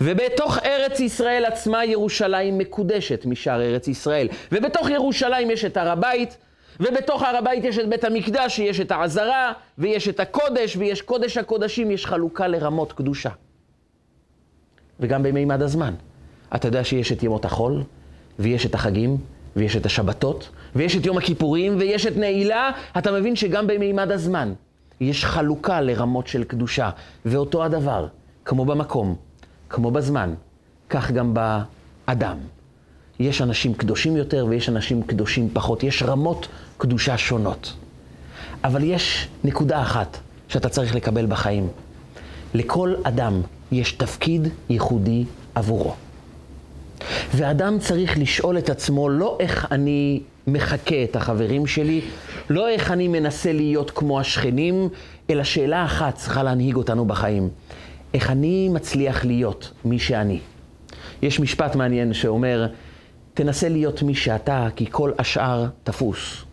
[0.00, 4.28] ובתוך ארץ ישראל עצמה ירושלים מקודשת משאר ארץ ישראל.
[4.52, 6.36] ובתוך ירושלים יש את הר הבית,
[6.80, 11.36] ובתוך הר הבית יש את בית המקדש, יש את העזרה, ויש את הקודש, ויש קודש
[11.36, 13.30] הקודשים, יש חלוקה לרמות קדושה.
[15.00, 15.94] וגם במימד הזמן.
[16.54, 17.82] אתה יודע שיש את ימות החול,
[18.38, 19.16] ויש את החגים,
[19.56, 24.52] ויש את השבתות, ויש את יום הכיפורים, ויש את נעילה, אתה מבין שגם במימד הזמן
[25.00, 26.90] יש חלוקה לרמות של קדושה.
[27.24, 28.06] ואותו הדבר,
[28.44, 29.16] כמו במקום,
[29.70, 30.34] כמו בזמן,
[30.90, 32.36] כך גם באדם.
[33.18, 35.82] יש אנשים קדושים יותר ויש אנשים קדושים פחות.
[35.82, 37.72] יש רמות קדושה שונות.
[38.64, 41.68] אבל יש נקודה אחת שאתה צריך לקבל בחיים.
[42.54, 43.40] לכל אדם
[43.72, 45.94] יש תפקיד ייחודי עבורו.
[47.34, 52.00] ואדם צריך לשאול את עצמו לא איך אני מחקה את החברים שלי,
[52.50, 54.88] לא איך אני מנסה להיות כמו השכנים,
[55.30, 57.48] אלא שאלה אחת צריכה להנהיג אותנו בחיים.
[58.14, 60.40] איך אני מצליח להיות מי שאני.
[61.22, 62.66] יש משפט מעניין שאומר,
[63.34, 66.44] תנסה להיות מי שאתה, כי כל השאר תפוס.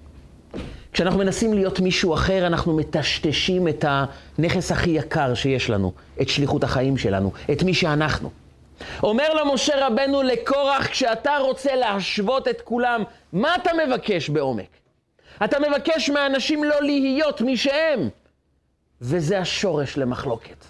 [0.94, 6.64] כשאנחנו מנסים להיות מישהו אחר, אנחנו מטשטשים את הנכס הכי יקר שיש לנו, את שליחות
[6.64, 8.30] החיים שלנו, את מי שאנחנו.
[9.04, 14.70] אומר לו משה רבנו לקורח, כשאתה רוצה להשוות את כולם, מה אתה מבקש בעומק?
[15.46, 18.10] אתה מבקש מאנשים לא להיות מי שהם.
[19.02, 20.66] וזה השורש למחלוקת.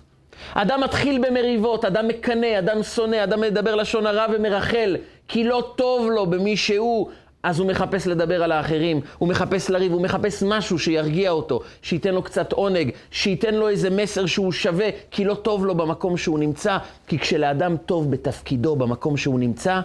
[0.54, 4.98] אדם מתחיל במריבות, אדם מקנא, אדם שונא, אדם מדבר לשון הרע ומרחל,
[5.28, 7.10] כי לא טוב לו במי שהוא.
[7.44, 12.14] אז הוא מחפש לדבר על האחרים, הוא מחפש לריב, הוא מחפש משהו שירגיע אותו, שייתן
[12.14, 16.40] לו קצת עונג, שייתן לו איזה מסר שהוא שווה, כי לא טוב לו במקום שהוא
[16.40, 19.82] נמצא, כי כשלאדם טוב בתפקידו, במקום שהוא נמצא,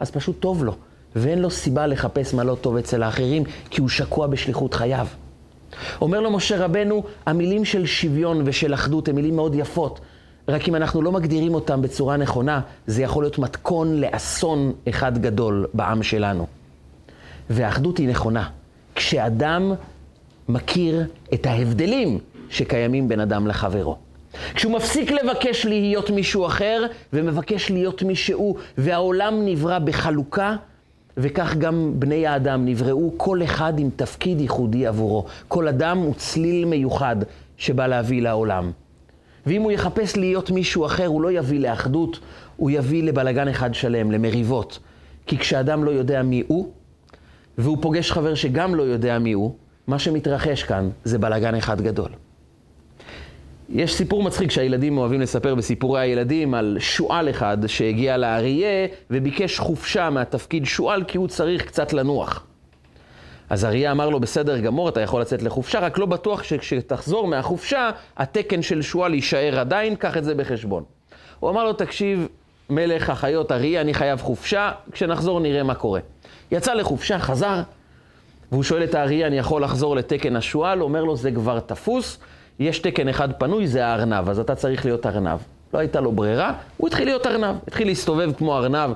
[0.00, 0.74] אז פשוט טוב לו,
[1.16, 5.06] ואין לו סיבה לחפש מה לא טוב אצל האחרים, כי הוא שקוע בשליחות חייו.
[6.00, 10.00] אומר לו משה רבנו, המילים של שוויון ושל אחדות הן מילים מאוד יפות,
[10.48, 15.66] רק אם אנחנו לא מגדירים אותם בצורה נכונה, זה יכול להיות מתכון לאסון אחד גדול
[15.74, 16.46] בעם שלנו.
[17.50, 18.48] והאחדות היא נכונה.
[18.94, 19.72] כשאדם
[20.48, 22.18] מכיר את ההבדלים
[22.50, 23.96] שקיימים בין אדם לחברו.
[24.54, 30.56] כשהוא מפסיק לבקש להיות מישהו אחר ומבקש להיות מישהו, והעולם נברא בחלוקה,
[31.16, 35.24] וכך גם בני האדם נבראו כל אחד עם תפקיד ייחודי עבורו.
[35.48, 37.16] כל אדם הוא צליל מיוחד
[37.56, 38.70] שבא להביא לעולם.
[39.46, 42.20] ואם הוא יחפש להיות מישהו אחר, הוא לא יביא לאחדות,
[42.56, 44.78] הוא יביא לבלגן אחד שלם, למריבות.
[45.26, 46.72] כי כשאדם לא יודע מי הוא,
[47.58, 49.54] והוא פוגש חבר שגם לא יודע מי הוא,
[49.86, 52.10] מה שמתרחש כאן זה בלגן אחד גדול.
[53.72, 60.10] יש סיפור מצחיק שהילדים אוהבים לספר בסיפורי הילדים על שועל אחד שהגיע לאריה וביקש חופשה
[60.10, 62.46] מהתפקיד שועל כי הוא צריך קצת לנוח.
[63.50, 67.90] אז אריה אמר לו, בסדר גמור, אתה יכול לצאת לחופשה, רק לא בטוח שכשתחזור מהחופשה,
[68.16, 70.84] התקן של שועל יישאר עדיין, קח את זה בחשבון.
[71.40, 72.28] הוא אמר לו, תקשיב,
[72.70, 76.00] מלך החיות אריה, אני חייב חופשה, כשנחזור נראה מה קורה.
[76.50, 77.62] יצא לחופשה, חזר,
[78.52, 80.82] והוא שואל את האריה, אני יכול לחזור לתקן השועל?
[80.82, 82.18] אומר לו, זה כבר תפוס,
[82.60, 85.38] יש תקן אחד פנוי, זה הארנב, אז אתה צריך להיות ארנב.
[85.74, 87.56] לא הייתה לו ברירה, הוא התחיל להיות ארנב.
[87.66, 88.90] התחיל להסתובב כמו ארנב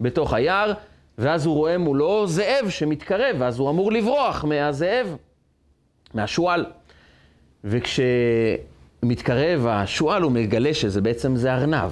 [0.00, 0.72] בתוך היער,
[1.18, 5.16] ואז הוא רואה מולו זאב שמתקרב, ואז הוא אמור לברוח מהזאב,
[6.14, 6.64] מהשועל.
[7.64, 11.90] וכשמתקרב השועל, הוא מגלה שזה בעצם זה ארנב.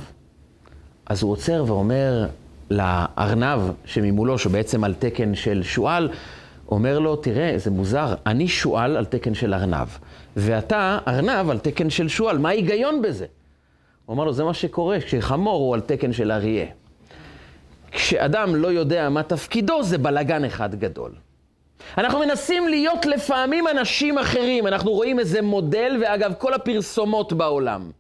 [1.07, 2.27] אז הוא עוצר ואומר
[2.71, 6.09] לארנב שממולו, שבעצם על תקן של שועל,
[6.71, 9.89] אומר לו, תראה, זה מוזר, אני שועל על תקן של ארנב,
[10.37, 13.27] ואתה ארנב על תקן של שועל, מה ההיגיון בזה?
[14.07, 16.67] הוא אמר לו, זה מה שקורה, כשחמור הוא על תקן של אריה.
[17.91, 21.11] כשאדם לא יודע מה תפקידו, זה בלגן אחד גדול.
[21.99, 27.91] אנחנו מנסים להיות לפעמים אנשים אחרים, אנחנו רואים איזה מודל, ואגב, כל הפרסומות בעולם.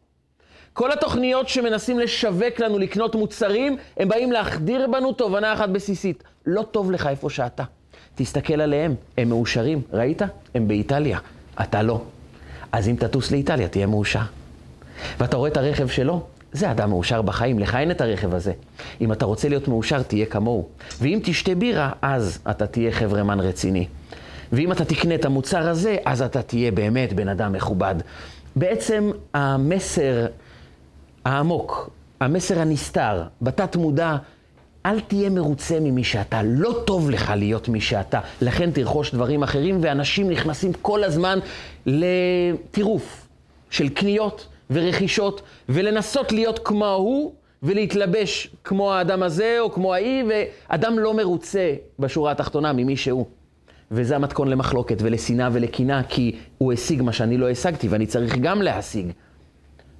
[0.72, 6.24] כל התוכניות שמנסים לשווק לנו לקנות מוצרים, הם באים להחדיר בנו תובנה אחת בסיסית.
[6.46, 7.64] לא טוב לך איפה שאתה.
[8.14, 9.82] תסתכל עליהם, הם מאושרים.
[9.92, 10.22] ראית?
[10.54, 11.18] הם באיטליה.
[11.62, 12.00] אתה לא.
[12.72, 14.20] אז אם תטוס לאיטליה, תהיה מאושר.
[15.20, 18.52] ואתה רואה את הרכב שלו, זה אדם מאושר בחיים, לך אין את הרכב הזה.
[19.00, 20.68] אם אתה רוצה להיות מאושר, תהיה כמוהו.
[21.00, 23.86] ואם תשתה בירה, אז אתה תהיה חברמן רציני.
[24.52, 27.94] ואם אתה תקנה את המוצר הזה, אז אתה תהיה באמת בן אדם מכובד.
[28.56, 30.26] בעצם המסר
[31.24, 34.16] העמוק, המסר הנסתר, בתת מודע,
[34.88, 39.78] אל תהיה מרוצה ממי שאתה, לא טוב לך להיות מי שאתה, לכן תרכוש דברים אחרים,
[39.80, 41.38] ואנשים נכנסים כל הזמן
[41.86, 43.28] לטירוף
[43.70, 50.98] של קניות ורכישות, ולנסות להיות כמו ההוא, ולהתלבש כמו האדם הזה או כמו ההיא, ואדם
[50.98, 53.26] לא מרוצה בשורה התחתונה ממי שהוא.
[53.90, 58.62] וזה המתכון למחלוקת ולשנאה ולקנאה, כי הוא השיג מה שאני לא השגתי, ואני צריך גם
[58.62, 59.06] להשיג.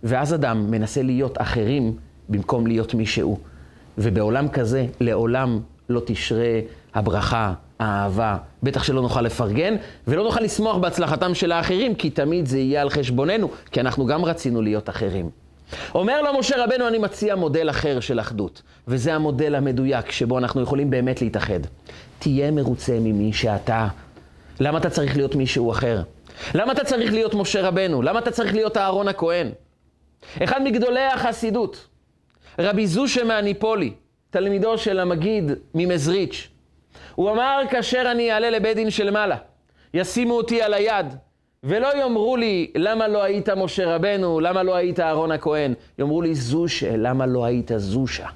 [0.03, 1.96] ואז אדם מנסה להיות אחרים
[2.29, 3.38] במקום להיות מי שהוא.
[3.98, 6.61] ובעולם כזה לעולם לא תשרה
[6.94, 9.76] הברכה, האהבה, בטח שלא נוכל לפרגן,
[10.08, 14.24] ולא נוכל לשמוח בהצלחתם של האחרים, כי תמיד זה יהיה על חשבוננו, כי אנחנו גם
[14.24, 15.30] רצינו להיות אחרים.
[15.94, 20.62] אומר לו משה רבנו, אני מציע מודל אחר של אחדות, וזה המודל המדויק שבו אנחנו
[20.62, 21.61] יכולים באמת להתאחד.
[22.18, 23.88] תהיה מרוצה ממי שאתה.
[24.61, 26.02] למה אתה צריך להיות מישהו אחר?
[26.54, 28.02] למה אתה צריך להיות משה רבנו?
[28.02, 29.50] למה אתה צריך להיות אהרון הכהן?
[30.44, 31.87] אחד מגדולי החסידות,
[32.59, 33.92] רבי זושה מהניפולי,
[34.31, 36.49] תלמידו של המגיד ממזריץ',
[37.14, 39.37] הוא אמר, כאשר אני אעלה לבית דין של מעלה,
[39.94, 41.07] ישימו אותי על היד,
[41.64, 45.75] ולא יאמרו לי, למה לא היית משה רבנו, למה לא היית אהרון הכהן?
[45.99, 48.27] יאמרו לי, זושה, למה לא היית זושה?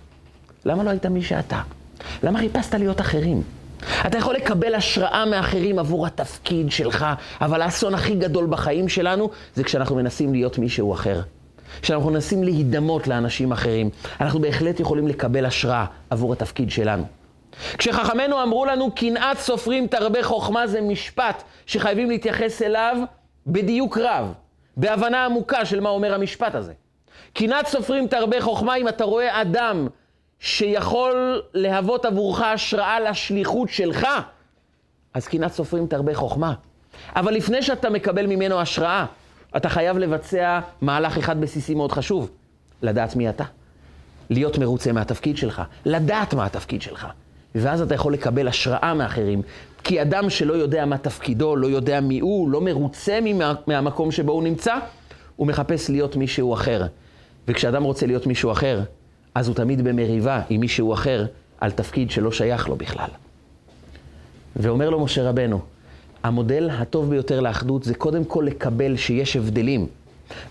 [0.65, 1.61] למה לא היית מי שאתה?
[2.23, 3.43] למה חיפשת להיות אחרים?
[4.07, 7.07] אתה יכול לקבל השראה מאחרים עבור התפקיד שלך,
[7.41, 11.21] אבל האסון הכי גדול בחיים שלנו זה כשאנחנו מנסים להיות מישהו אחר.
[11.83, 17.05] כשאנחנו מנסים להידמות לאנשים אחרים, אנחנו בהחלט יכולים לקבל השראה עבור התפקיד שלנו.
[17.79, 22.97] כשחכמינו אמרו לנו, קנאת סופרים תרבה חוכמה זה משפט שחייבים להתייחס אליו
[23.47, 24.33] בדיוק רב,
[24.77, 26.73] בהבנה עמוקה של מה אומר המשפט הזה.
[27.35, 29.89] קנאת סופרים תרבה חוכמה אם אתה רואה אדם
[30.39, 34.07] שיכול להוות עבורך השראה לשליחות שלך,
[35.15, 36.55] אז קנאת סופרים תרבה חוכמה.
[37.17, 39.07] אבל לפני שאתה מקבל ממנו השראה,
[39.57, 42.31] אתה חייב לבצע מהלך אחד בסיסי מאוד חשוב,
[42.83, 43.45] לדעת מי אתה.
[44.31, 47.07] להיות מרוצה מהתפקיד שלך, לדעת מה התפקיד שלך.
[47.55, 49.43] ואז אתה יכול לקבל השראה מאחרים.
[49.85, 54.33] כי אדם שלא יודע מה תפקידו, לא יודע מי הוא, לא מרוצה מה, מהמקום שבו
[54.33, 54.75] הוא נמצא,
[55.37, 56.87] הוא מחפש להיות מישהו אחר.
[57.49, 58.81] וכשאדם רוצה להיות מישהו אחר,
[59.35, 61.27] אז הוא תמיד במריבה עם מישהו אחר
[61.61, 63.11] על תפקיד שלא שייך לו בכלל.
[64.57, 65.61] ואומר לו משה רבנו,
[66.23, 69.87] המודל הטוב ביותר לאחדות זה קודם כל לקבל שיש הבדלים.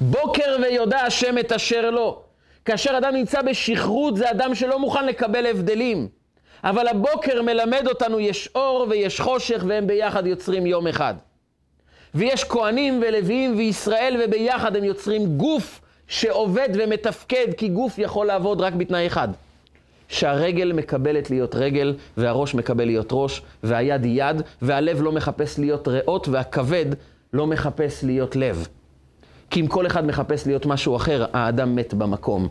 [0.01, 2.21] בוקר ויודע השם את אשר לו.
[2.65, 6.07] כאשר אדם נמצא בשכרות זה אדם שלא מוכן לקבל הבדלים.
[6.63, 11.13] אבל הבוקר מלמד אותנו יש אור ויש חושך והם ביחד יוצרים יום אחד.
[12.15, 18.73] ויש כהנים ולוויים וישראל וביחד הם יוצרים גוף שעובד ומתפקד, כי גוף יכול לעבוד רק
[18.73, 19.27] בתנאי אחד.
[20.11, 25.87] שהרגל מקבלת להיות רגל, והראש מקבל להיות ראש, והיד היא יד, והלב לא מחפש להיות
[25.87, 26.85] ריאות, והכבד
[27.33, 28.67] לא מחפש להיות לב.
[29.49, 32.47] כי אם כל אחד מחפש להיות משהו אחר, האדם מת במקום.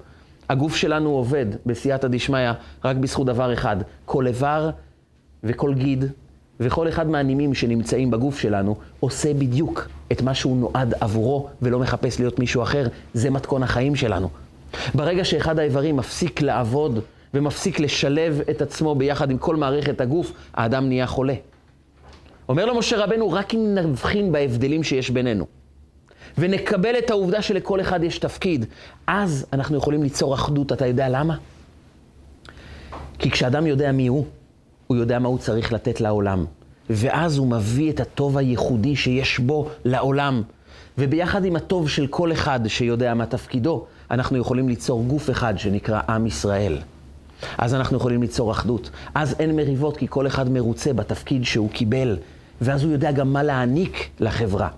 [0.49, 2.51] הגוף שלנו עובד בסייעתא דשמיא
[2.85, 4.71] רק בזכות דבר אחד, כל איבר
[5.45, 6.05] וכל גיד
[6.61, 12.21] וכל אחד מהנימים שנמצאים בגוף שלנו עושה בדיוק את מה שהוא נועד עבורו ולא מחפש
[12.21, 14.29] להיות מישהו אחר, זה מתכון החיים שלנו.
[14.95, 17.01] ברגע שאחד האיברים מפסיק לעבוד
[17.35, 21.35] ומפסיק לשלב את עצמו ביחד עם כל מערכת הגוף, האדם נהיה חולה.
[22.49, 25.47] אומר לו משה רבנו, רק אם נבחין בהבדלים שיש בינינו,
[26.39, 28.67] ונקבל את העובדה שלכל אחד יש תפקיד,
[29.07, 30.73] אז אנחנו יכולים ליצור אחדות.
[30.73, 31.37] אתה יודע למה?
[33.19, 34.27] כי כשאדם יודע מי הוא,
[34.87, 36.45] הוא יודע מה הוא צריך לתת לעולם.
[36.91, 40.43] ואז הוא מביא את הטוב הייחודי שיש בו לעולם.
[40.99, 46.01] וביחד עם הטוב של כל אחד שיודע מה תפקידו, אנחנו יכולים ליצור גוף אחד שנקרא
[46.09, 46.79] עם ישראל.
[47.59, 48.91] אז אנחנו יכולים ליצור אחדות.
[49.15, 52.17] אז אין מריבות, כי כל אחד מרוצה בתפקיד שהוא קיבל.
[52.61, 54.69] ואז הוא יודע גם מה להעניק לחברה.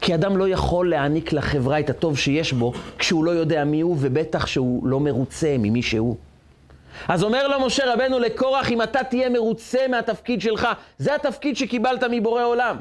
[0.00, 3.96] כי אדם לא יכול להעניק לחברה את הטוב שיש בו, כשהוא לא יודע מי הוא,
[4.00, 6.16] ובטח שהוא לא מרוצה ממי שהוא.
[7.08, 12.04] אז אומר לו משה רבנו לקורח, אם אתה תהיה מרוצה מהתפקיד שלך, זה התפקיד שקיבלת
[12.10, 12.76] מבורא עולם.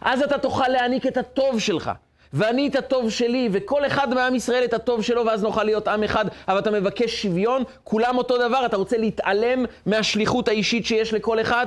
[0.00, 1.90] אז אתה תוכל להעניק את הטוב שלך,
[2.32, 6.02] ואני את הטוב שלי, וכל אחד מעם ישראל את הטוב שלו, ואז נוכל להיות עם
[6.02, 6.24] אחד.
[6.48, 11.66] אבל אתה מבקש שוויון, כולם אותו דבר, אתה רוצה להתעלם מהשליחות האישית שיש לכל אחד?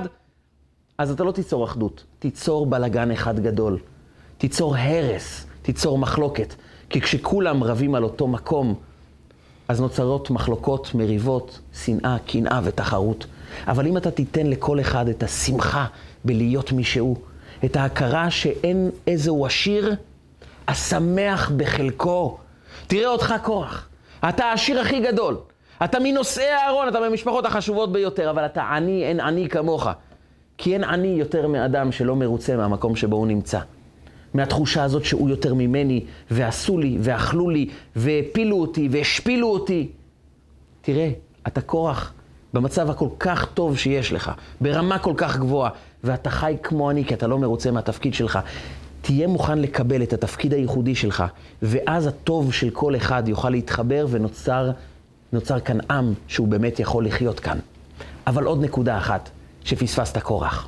[0.97, 3.77] אז אתה לא תיצור אחדות, תיצור בלגן אחד גדול.
[4.37, 6.53] תיצור הרס, תיצור מחלוקת.
[6.89, 8.75] כי כשכולם רבים על אותו מקום,
[9.67, 13.25] אז נוצרות מחלוקות, מריבות, שנאה, קנאה ותחרות.
[13.67, 15.85] אבל אם אתה תיתן לכל אחד את השמחה
[16.25, 17.17] בלהיות מי שהוא,
[17.65, 19.95] את ההכרה שאין איזהו עשיר
[20.67, 22.37] השמח בחלקו.
[22.87, 23.89] תראה אותך כוח,
[24.29, 25.37] אתה העשיר הכי גדול,
[25.83, 29.87] אתה מנושאי הארון, אתה מהמשפחות החשובות ביותר, אבל אתה עני, אין עני כמוך.
[30.57, 33.59] כי אין עני יותר מאדם שלא מרוצה מהמקום שבו הוא נמצא.
[34.33, 39.89] מהתחושה הזאת שהוא יותר ממני, ועשו לי, ואכלו לי, והפילו אותי, והשפילו אותי.
[40.81, 41.11] תראה,
[41.47, 42.13] אתה כורח
[42.53, 45.69] במצב הכל כך טוב שיש לך, ברמה כל כך גבוהה,
[46.03, 48.39] ואתה חי כמו אני, כי אתה לא מרוצה מהתפקיד שלך.
[49.01, 51.23] תהיה מוכן לקבל את התפקיד הייחודי שלך,
[51.61, 54.71] ואז הטוב של כל אחד יוכל להתחבר ונוצר
[55.33, 57.59] נוצר כאן עם שהוא באמת יכול לחיות כאן.
[58.27, 59.29] אבל עוד נקודה אחת
[59.63, 60.67] שפספסת כורח.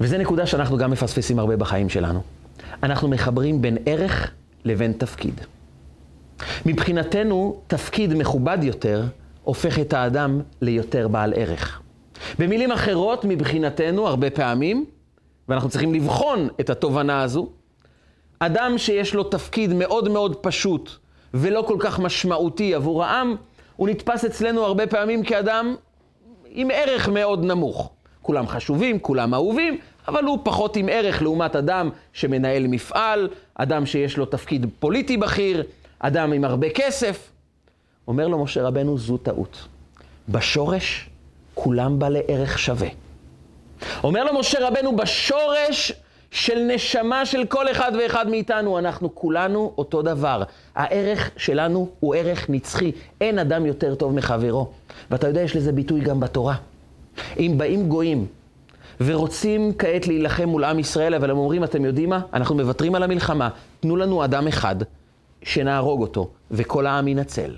[0.00, 2.22] וזו נקודה שאנחנו גם מפספסים הרבה בחיים שלנו.
[2.82, 4.30] אנחנו מחברים בין ערך
[4.64, 5.40] לבין תפקיד.
[6.66, 9.04] מבחינתנו, תפקיד מכובד יותר
[9.42, 11.80] הופך את האדם ליותר בעל ערך.
[12.38, 14.84] במילים אחרות, מבחינתנו, הרבה פעמים,
[15.48, 17.48] ואנחנו צריכים לבחון את התובנה הזו,
[18.38, 20.90] אדם שיש לו תפקיד מאוד מאוד פשוט
[21.34, 23.36] ולא כל כך משמעותי עבור העם,
[23.76, 25.74] הוא נתפס אצלנו הרבה פעמים כאדם
[26.50, 27.90] עם ערך מאוד נמוך.
[28.22, 29.78] כולם חשובים, כולם אהובים,
[30.08, 35.62] אבל הוא פחות עם ערך לעומת אדם שמנהל מפעל, אדם שיש לו תפקיד פוליטי בכיר,
[35.98, 37.30] אדם עם הרבה כסף.
[38.08, 39.68] אומר לו משה רבנו, זו טעות.
[40.28, 41.10] בשורש
[41.54, 43.03] כולם בעלי ערך שווה.
[44.04, 45.92] אומר לו משה רבנו, בשורש
[46.30, 50.42] של נשמה של כל אחד ואחד מאיתנו, אנחנו כולנו אותו דבר.
[50.74, 52.92] הערך שלנו הוא ערך נצחי.
[53.20, 54.68] אין אדם יותר טוב מחברו.
[55.10, 56.54] ואתה יודע, יש לזה ביטוי גם בתורה.
[57.38, 58.26] אם באים גויים
[59.00, 62.20] ורוצים כעת להילחם מול עם ישראל, אבל הם אומרים, אתם יודעים מה?
[62.32, 63.48] אנחנו מוותרים על המלחמה,
[63.80, 64.76] תנו לנו אדם אחד
[65.42, 67.50] שנהרוג אותו, וכל העם ינצל.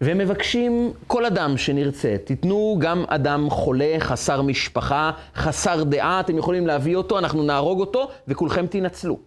[0.00, 6.66] והם מבקשים כל אדם שנרצה, תיתנו גם אדם חולה, חסר משפחה, חסר דעה, אתם יכולים
[6.66, 9.18] להביא אותו, אנחנו נהרוג אותו, וכולכם תנצלו.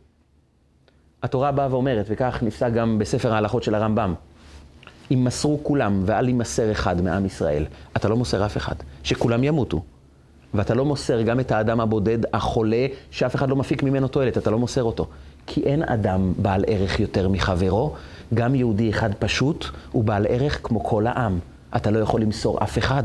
[1.24, 4.14] התורה באה ואומרת, וכך נפסק גם בספר ההלכות של הרמב"ם,
[5.12, 7.66] אם מסרו כולם ואל יימסר אחד מעם ישראל,
[7.98, 9.82] אתה לא מוסר אף אחד, שכולם ימותו.
[10.54, 14.52] ואתה לא מוסר גם את האדם הבודד, החולה, שאף אחד לא מפיק ממנו תועלת, אתה
[14.52, 15.08] לא מוסר אותו.
[15.48, 17.96] כי אין אדם בעל ערך יותר מחברו,
[18.34, 21.40] גם יהודי אחד פשוט הוא בעל ערך כמו כל העם.
[21.76, 23.04] אתה לא יכול למסור אף אחד,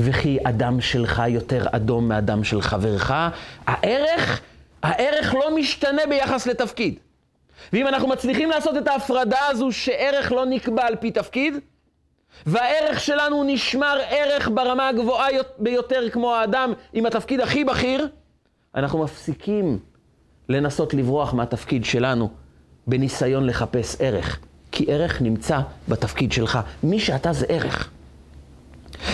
[0.00, 3.12] וכי אדם שלך יותר אדום מאדם של חברך.
[3.66, 4.40] הערך,
[4.82, 6.98] הערך לא משתנה ביחס לתפקיד.
[7.72, 11.54] ואם אנחנו מצליחים לעשות את ההפרדה הזו שערך לא נקבע על פי תפקיד,
[12.46, 18.08] והערך שלנו נשמר ערך ברמה הגבוהה ביותר כמו האדם עם התפקיד הכי בכיר,
[18.74, 19.78] אנחנו מפסיקים
[20.48, 22.30] לנסות לברוח מהתפקיד שלנו
[22.86, 24.38] בניסיון לחפש ערך.
[24.72, 26.58] כי ערך נמצא בתפקיד שלך.
[26.82, 27.90] מי שאתה זה ערך.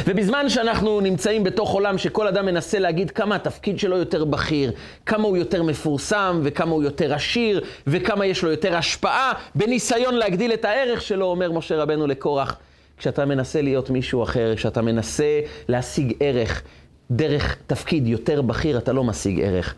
[0.07, 4.73] ובזמן שאנחנו נמצאים בתוך עולם שכל אדם מנסה להגיד כמה התפקיד שלו יותר בכיר,
[5.07, 10.53] כמה הוא יותר מפורסם, וכמה הוא יותר עשיר, וכמה יש לו יותר השפעה, בניסיון להגדיל
[10.53, 12.57] את הערך שלו, אומר משה רבנו לקורח,
[12.99, 16.63] כשאתה מנסה להיות מישהו אחר, כשאתה מנסה להשיג ערך
[17.11, 19.75] דרך תפקיד יותר בכיר, אתה לא משיג ערך.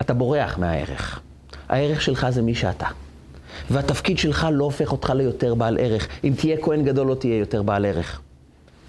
[0.00, 1.20] אתה בורח מהערך.
[1.68, 2.86] הערך שלך זה מי שאתה.
[3.70, 6.08] והתפקיד שלך לא הופך אותך ליותר בעל ערך.
[6.24, 8.20] אם תהיה כהן גדול, לא תהיה יותר בעל ערך.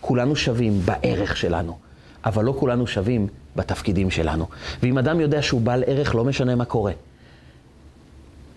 [0.02, 1.78] כולנו שווים בערך שלנו,
[2.26, 4.48] אבל לא כולנו שווים בתפקידים שלנו.
[4.84, 6.92] ואם אדם יודע שהוא בעל ערך, לא משנה מה קורה.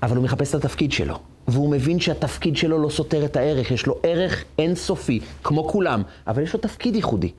[0.03, 3.87] אבל הוא מחפש את התפקיד שלו, והוא מבין שהתפקיד שלו לא סותר את הערך, יש
[3.87, 7.31] לו ערך אינסופי, כמו כולם, אבל יש לו תפקיד ייחודי.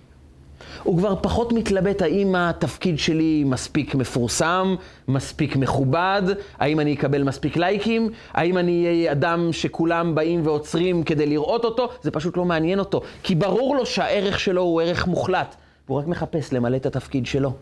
[0.86, 4.76] הוא כבר פחות מתלבט האם התפקיד שלי מספיק מפורסם,
[5.08, 6.22] מספיק מכובד,
[6.60, 11.90] האם אני אקבל מספיק לייקים, האם אני אהיה אדם שכולם באים ועוצרים כדי לראות אותו,
[12.02, 15.56] זה פשוט לא מעניין אותו, כי ברור לו שהערך שלו הוא ערך מוחלט,
[15.88, 17.54] והוא רק מחפש למלא את התפקיד שלו.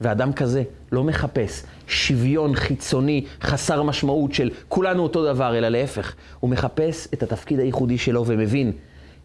[0.00, 6.50] ואדם כזה לא מחפש שוויון חיצוני חסר משמעות של כולנו אותו דבר, אלא להפך, הוא
[6.50, 8.72] מחפש את התפקיד הייחודי שלו ומבין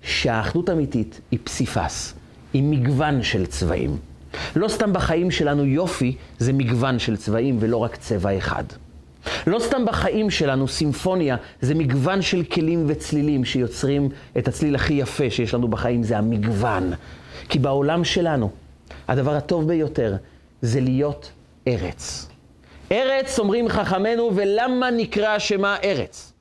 [0.02, 2.17] שהאחדות אמיתית היא פסיפס.
[2.54, 3.98] עם מגוון של צבעים.
[4.56, 8.64] לא סתם בחיים שלנו יופי זה מגוון של צבעים ולא רק צבע אחד.
[9.48, 15.30] לא סתם בחיים שלנו סימפוניה זה מגוון של כלים וצלילים שיוצרים את הצליל הכי יפה
[15.30, 16.94] שיש לנו בחיים, זה המגוון.
[17.50, 18.50] כי בעולם שלנו,
[19.08, 20.16] הדבר הטוב ביותר
[20.62, 21.32] זה להיות
[21.68, 22.28] ארץ.
[22.92, 26.34] ארץ, אומרים חכמינו, ולמה נקרא שמה ארץ?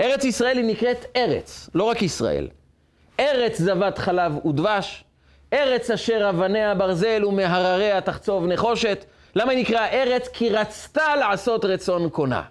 [0.00, 2.48] ארץ ישראל היא נקראת ארץ, לא רק ישראל.
[3.20, 5.04] ארץ זבת חלב ודבש,
[5.52, 9.04] ארץ אשר אבניה ברזל ומהרריה תחצוב נחושת.
[9.34, 10.28] למה היא נקרא ארץ?
[10.28, 12.42] כי רצתה לעשות רצון קונה.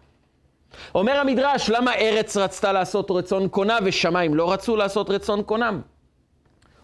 [0.95, 5.81] אומר המדרש, למה ארץ רצתה לעשות רצון קונה ושמיים לא רצו לעשות רצון קונם?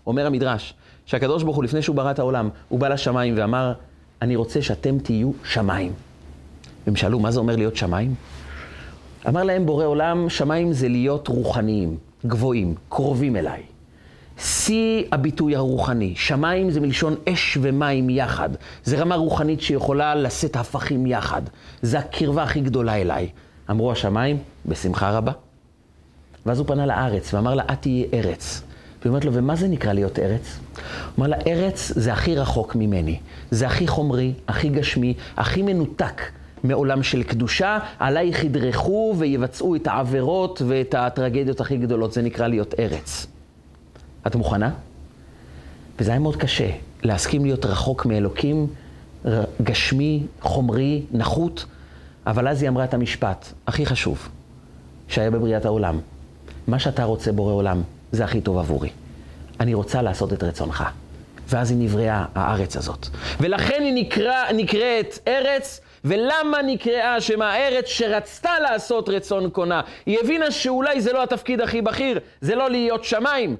[0.07, 0.73] אומר המדרש,
[1.05, 3.73] שהקדוש ברוך הוא, לפני שהוא ברא את העולם, הוא בא לשמיים ואמר,
[4.21, 5.93] אני רוצה שאתם תהיו שמיים.
[6.85, 8.15] והם שאלו, מה זה אומר להיות שמיים?
[9.27, 13.63] אמר להם בורא עולם, שמיים זה להיות רוחניים, גבוהים, קרובים אליי.
[14.37, 16.13] שיא הביטוי הרוחני.
[16.15, 18.49] שמיים זה מלשון אש ומים יחד.
[18.83, 21.41] זה רמה רוחנית שיכולה לשאת הפכים יחד.
[21.81, 23.29] זה הקרבה הכי גדולה אליי.
[23.69, 25.31] אמרו השמיים, בשמחה רבה.
[26.45, 28.61] ואז הוא פנה לארץ ואמר לה, את תהיי ארץ.
[29.01, 30.59] והיא אומרת לו, ומה זה נקרא להיות ארץ?
[30.75, 30.81] הוא
[31.17, 33.19] אמר לה, ארץ זה הכי רחוק ממני.
[33.51, 36.21] זה הכי חומרי, הכי גשמי, הכי מנותק
[36.63, 37.79] מעולם של קדושה.
[37.99, 42.13] עלייך ידרכו ויבצעו את העבירות ואת הטרגדיות הכי גדולות.
[42.13, 43.27] זה נקרא להיות ארץ.
[44.27, 44.71] את מוכנה?
[45.99, 46.69] וזה היה מאוד קשה,
[47.03, 48.67] להסכים להיות רחוק מאלוקים,
[49.61, 51.65] גשמי, חומרי, נחות,
[52.27, 54.29] אבל אז היא אמרה את המשפט הכי חשוב
[55.07, 55.99] שהיה בבריאת העולם.
[56.67, 58.89] מה שאתה רוצה, בורא עולם, זה הכי טוב עבורי.
[59.59, 60.83] אני רוצה לעשות את רצונך.
[61.47, 63.07] ואז היא נבראה, הארץ הזאת.
[63.39, 69.81] ולכן היא נקרא, נקראת ארץ, ולמה נקראה שמה ארץ שרצתה לעשות רצון קונה?
[70.05, 73.55] היא הבינה שאולי זה לא התפקיד הכי בכיר, זה לא להיות שמיים,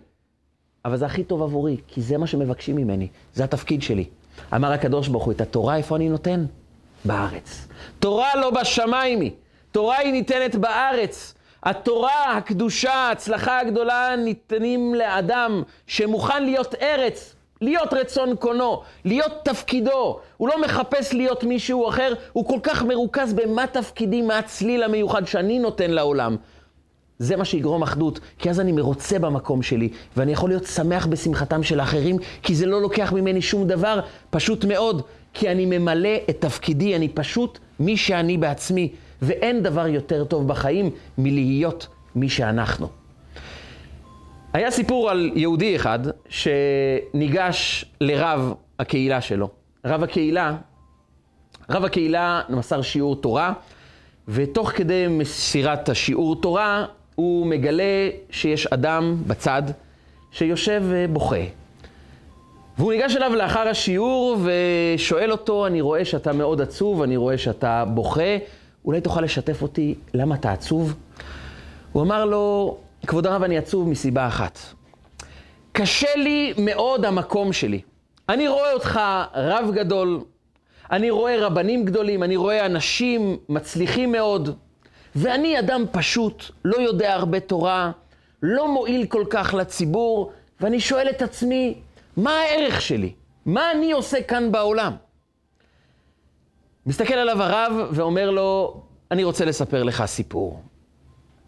[0.86, 4.06] אבל זה הכי טוב עבורי, כי זה מה שמבקשים ממני, זה התפקיד שלי.
[4.56, 6.46] אמר הקדוש ברוך הוא, את התורה איפה אני נותן?
[7.06, 7.68] בארץ.
[8.00, 9.32] תורה לא בשמיים היא,
[9.72, 11.34] תורה היא ניתנת בארץ.
[11.64, 20.20] התורה, הקדושה, ההצלחה הגדולה ניתנים לאדם שמוכן להיות ארץ, להיות רצון קונו, להיות תפקידו.
[20.38, 25.28] הוא לא מחפש להיות מישהו אחר, הוא כל כך מרוכז במה תפקידי, מה הצליל המיוחד
[25.28, 26.38] שאני נותן לעולם.
[27.20, 31.64] זה מה שיגרום אחדות, כי אז אני מרוצה במקום שלי, ואני יכול להיות שמח בשמחתם
[31.64, 34.00] של האחרים, כי זה לא לוקח ממני שום דבר,
[34.30, 35.02] פשוט מאוד,
[35.34, 38.90] כי אני ממלא את תפקידי, אני פשוט מי שאני בעצמי,
[39.22, 42.88] ואין דבר יותר טוב בחיים מלהיות מי שאנחנו.
[44.54, 46.00] היה סיפור על יהודי אחד
[46.30, 49.50] שניגש לרב הקהילה שלו.
[49.86, 50.56] רב הקהילה,
[51.70, 53.54] רב הקהילה מסר שיעור תורה,
[54.28, 56.86] ותוך כדי מסירת השיעור תורה,
[57.16, 59.64] הוא מגלה שיש אדם בצד
[60.32, 61.36] שיושב ובוכה.
[62.78, 67.86] והוא ניגש אליו לאחר השיעור ושואל אותו, אני רואה שאתה מאוד עצוב, אני רואה שאתה
[67.88, 68.38] בוכה,
[68.86, 70.96] אולי תוכל לשתף אותי למה אתה עצוב?
[71.92, 74.60] הוא אמר לו, כבוד הרב, אני עצוב מסיבה אחת.
[75.72, 77.82] קשה לי מאוד המקום שלי.
[78.30, 79.00] אני רואה אותך
[79.36, 80.22] רב גדול,
[80.92, 84.56] אני רואה רבנים גדולים, אני רואה אנשים מצליחים מאוד,
[85.16, 87.92] ואני אדם פשוט, לא יודע הרבה תורה,
[88.44, 91.82] לא מועיל כל כך לציבור, ואני שואל את עצמי,
[92.18, 93.14] מה הערך שלי?
[93.46, 94.94] מה אני עושה כאן בעולם?
[96.86, 100.62] מסתכל עליו הרב ואומר לו, אני רוצה לספר לך סיפור.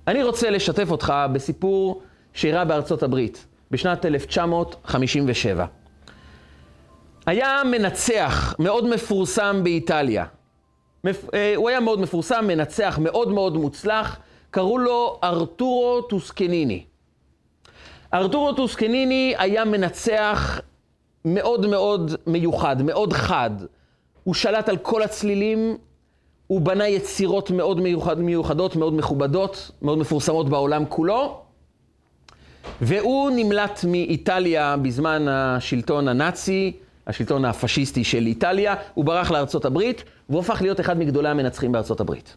[0.08, 2.02] אני רוצה לשתף אותך בסיפור
[2.34, 5.66] שאירע בארצות הברית בשנת 1957.
[7.26, 10.26] היה מנצח מאוד מפורסם באיטליה.
[11.34, 14.20] אה, הוא היה מאוד מפורסם, מנצח מאוד מאוד מוצלח,
[14.52, 16.84] קראו לו ארתורו טוסקניני.
[18.14, 20.62] ארתורו טוסקניני היה מנצח
[21.26, 23.52] מאוד מאוד מיוחד, מאוד חד.
[24.24, 25.78] הוא שלט על כל הצלילים,
[26.48, 31.42] הוא בנה יצירות מאוד מיוחד, מיוחדות, מאוד מכובדות, מאוד מפורסמות בעולם כולו,
[32.82, 36.74] והוא נמלט מאיטליה בזמן השלטון הנאצי,
[37.08, 42.00] השלטון הפשיסטי של איטליה, הוא ברח לארצות הברית, והוא הפך להיות אחד מגדולי המנצחים בארצות
[42.00, 42.36] הברית.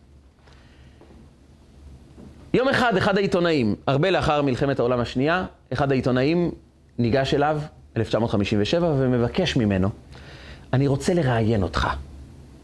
[2.54, 6.50] יום אחד, אחד העיתונאים, הרבה לאחר מלחמת העולם השנייה, אחד העיתונאים
[6.98, 7.60] ניגש אליו,
[7.96, 9.88] 1957, ומבקש ממנו,
[10.72, 11.88] אני רוצה לראיין אותך.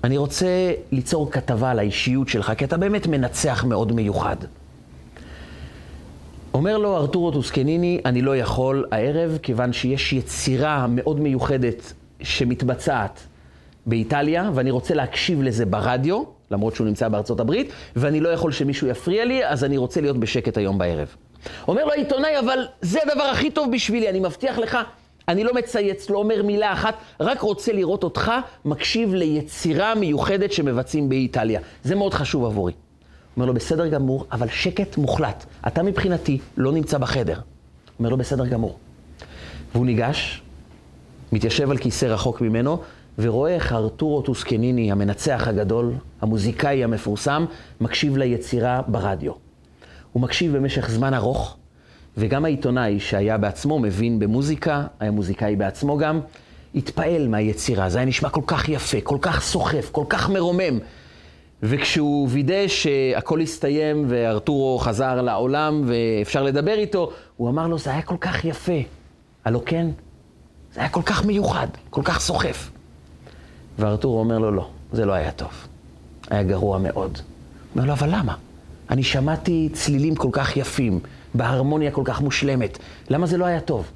[0.05, 4.37] אני רוצה ליצור כתבה על האישיות שלך, כי אתה באמת מנצח מאוד מיוחד.
[6.55, 11.93] אומר לו ארתורו טוסקניני, אני לא יכול הערב, כיוון שיש יצירה מאוד מיוחדת
[12.23, 13.21] שמתבצעת
[13.87, 18.89] באיטליה, ואני רוצה להקשיב לזה ברדיו, למרות שהוא נמצא בארצות הברית, ואני לא יכול שמישהו
[18.89, 21.09] יפריע לי, אז אני רוצה להיות בשקט היום בערב.
[21.69, 24.79] אומר לו העיתונאי, אבל זה הדבר הכי טוב בשבילי, אני מבטיח לך,
[25.29, 28.33] אני לא מצייץ, לא אומר מילה אחת, רק רוצה לראות אותך
[28.65, 31.61] מקשיב ליצירה מיוחדת שמבצעים באיטליה.
[31.83, 32.73] זה מאוד חשוב עבורי.
[33.37, 35.45] אומר לו, בסדר גמור, אבל שקט מוחלט.
[35.67, 37.41] אתה מבחינתי לא נמצא בחדר.
[37.99, 38.79] אומר לו, בסדר גמור.
[39.75, 40.43] והוא ניגש,
[41.33, 42.79] מתיישב על כיסא רחוק ממנו,
[43.19, 47.45] ורואה איך ארתורו טוסקניני, המנצח הגדול, המוזיקאי המפורסם,
[47.81, 49.33] מקשיב ליצירה ברדיו.
[50.13, 51.57] הוא מקשיב במשך זמן ארוך,
[52.17, 56.21] וגם העיתונאי, שהיה בעצמו מבין במוזיקה, היה מוזיקאי בעצמו גם,
[56.75, 57.89] התפעל מהיצירה.
[57.89, 60.79] זה היה נשמע כל כך יפה, כל כך סוחף, כל כך מרומם.
[61.67, 68.03] וכשהוא וידא שהכל הסתיים וארתורו חזר לעולם ואפשר לדבר איתו, הוא אמר לו, זה היה
[68.03, 68.73] כל כך יפה.
[69.45, 69.87] הלא כן?
[70.75, 72.71] זה היה כל כך מיוחד, כל כך סוחף.
[73.79, 75.51] וארתורו אומר לו, לא, זה לא היה טוב.
[76.31, 77.19] היה גרוע מאוד.
[77.19, 78.35] הוא אומר לו, אבל למה?
[78.91, 81.01] אני שמעתי צלילים כל כך יפים,
[81.35, 82.79] בהרמוניה כל כך מושלמת.
[83.11, 83.91] למה זה לא היה טוב?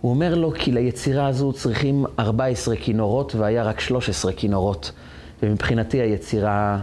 [0.00, 4.92] הוא אומר לו, כי ליצירה הזו צריכים 14 כינורות והיה רק 13 כינורות.
[5.42, 6.78] ומבחינתי היצירה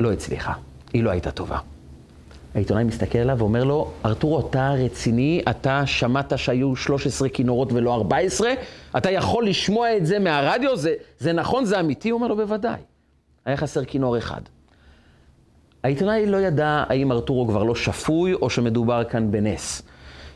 [0.00, 0.52] לא הצליחה,
[0.92, 1.58] היא לא הייתה טובה.
[2.54, 8.50] העיתונאי מסתכל עליו ואומר לו, ארתורו, אתה רציני, אתה שמעת שהיו 13 כינורות ולא 14?
[8.96, 10.76] אתה יכול לשמוע את זה מהרדיו?
[10.76, 12.10] זה, זה נכון, זה אמיתי?
[12.10, 12.80] הוא אומר לו, בוודאי.
[13.44, 14.40] היה חסר כינור אחד.
[15.82, 19.82] העיתונאי לא ידע האם ארתורו כבר לא שפוי או שמדובר כאן בנס.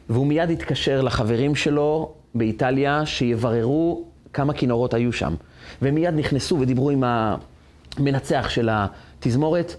[0.09, 5.35] והוא מיד התקשר לחברים שלו באיטליה שיבררו כמה כינורות היו שם.
[5.83, 9.75] והם מיד נכנסו ודיברו עם המנצח של התזמורת,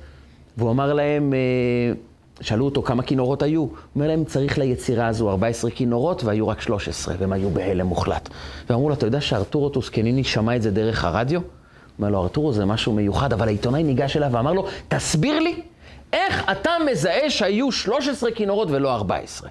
[0.57, 1.93] והוא אמר להם, אה,
[2.41, 6.61] שאלו אותו כמה כינורות היו, הוא אומר להם, צריך ליצירה הזו 14 כינורות, והיו רק
[6.61, 8.29] 13, והם היו בהלם מוחלט.
[8.69, 11.41] ואמרו לו, אתה יודע שארתורו טוסקניני שמע את זה דרך הרדיו?
[11.99, 15.61] אומר לו, ארתורו זה משהו מיוחד, אבל העיתונאי ניגש אליו ואמר לו, תסביר לי,
[16.13, 19.49] איך אתה מזהה שהיו 13 כינורות ולא 14?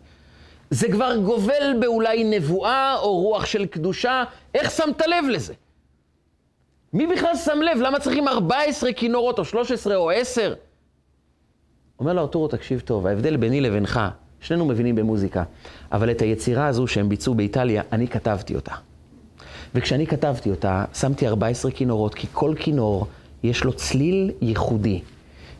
[0.70, 5.54] זה כבר גובל באולי נבואה או רוח של קדושה, איך שמת לב לזה?
[6.92, 7.80] מי בכלל שם לב?
[7.82, 10.54] למה צריכים 14 כינורות או 13 או 10?
[12.00, 14.00] אומר לו ארתורו, תקשיב טוב, ההבדל ביני לבינך,
[14.40, 15.42] שנינו מבינים במוזיקה,
[15.92, 18.74] אבל את היצירה הזו שהם ביצעו באיטליה, אני כתבתי אותה.
[19.74, 23.06] וכשאני כתבתי אותה, שמתי 14 כינורות, כי כל כינור
[23.42, 25.00] יש לו צליל ייחודי.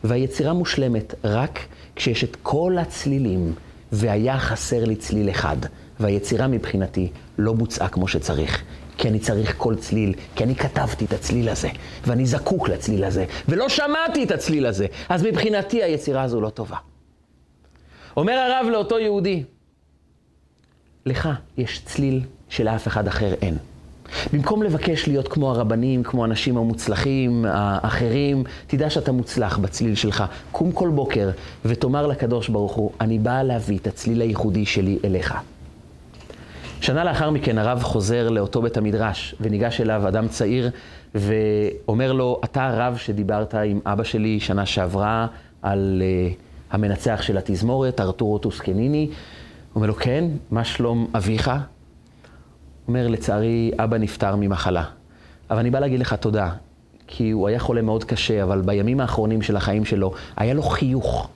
[0.03, 1.59] והיצירה מושלמת רק
[1.95, 3.53] כשיש את כל הצלילים,
[3.91, 5.57] והיה חסר לי צליל אחד.
[5.99, 8.63] והיצירה מבחינתי לא בוצעה כמו שצריך.
[8.97, 11.69] כי אני צריך כל צליל, כי אני כתבתי את הצליל הזה,
[12.07, 16.77] ואני זקוק לצליל הזה, ולא שמעתי את הצליל הזה, אז מבחינתי היצירה הזו לא טובה.
[18.17, 19.43] אומר הרב לאותו יהודי,
[21.05, 23.57] לך יש צליל שלאף אחד אחר אין.
[24.33, 30.23] במקום לבקש להיות כמו הרבנים, כמו האנשים המוצלחים האחרים, תדע שאתה מוצלח בצליל שלך.
[30.51, 31.29] קום כל בוקר
[31.65, 35.33] ותאמר לקדוש ברוך הוא, אני באה להביא את הצליל הייחודי שלי אליך.
[36.81, 40.69] שנה לאחר מכן הרב חוזר לאותו בית המדרש, וניגש אליו אדם צעיר,
[41.15, 45.27] ואומר לו, אתה הרב שדיברת עם אבא שלי שנה שעברה
[45.61, 46.35] על uh,
[46.71, 49.05] המנצח של התזמורת, ארתורו טוסקניני?
[49.05, 49.15] הוא
[49.75, 51.51] אומר לו, כן, מה שלום אביך?
[52.89, 54.83] אומר, לצערי, אבא נפטר ממחלה.
[55.49, 56.49] אבל אני בא להגיד לך תודה,
[57.07, 61.29] כי הוא היה חולה מאוד קשה, אבל בימים האחרונים של החיים שלו, היה לו חיוך.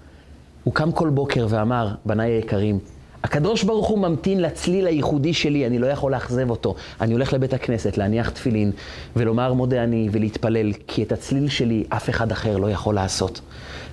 [0.64, 2.80] הוא קם כל בוקר ואמר, בניי היקרים,
[3.24, 6.76] הקדוש ברוך הוא ממתין לצליל הייחודי שלי, אני לא יכול לאכזב אותו.
[7.02, 8.72] אני הולך לבית הכנסת להניח תפילין
[9.16, 13.42] ולומר מודה אני ולהתפלל, כי את הצליל שלי אף אחד אחר לא יכול לעשות.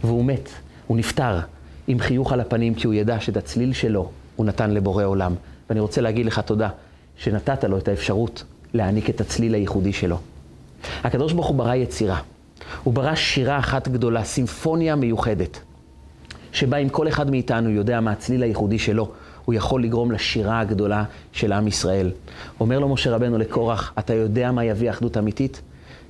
[0.04, 0.50] והוא מת,
[0.86, 1.38] הוא נפטר
[1.86, 5.34] עם חיוך על הפנים, כי הוא ידע שאת הצליל שלו הוא נתן לבורא עולם.
[5.70, 6.68] ואני רוצה להגיד לך תודה
[7.20, 8.44] שנתת לו את האפשרות
[8.74, 10.18] להעניק את הצליל הייחודי שלו.
[11.04, 12.18] הקדוש ברוך הוא ברא יצירה.
[12.84, 15.60] הוא ברא שירה אחת גדולה, סימפוניה מיוחדת,
[16.52, 19.10] שבה אם כל אחד מאיתנו יודע מה הצליל הייחודי שלו,
[19.44, 22.10] הוא יכול לגרום לשירה הגדולה של עם ישראל.
[22.60, 25.60] אומר לו משה רבנו לקורח, אתה יודע מה יביא אחדות אמיתית?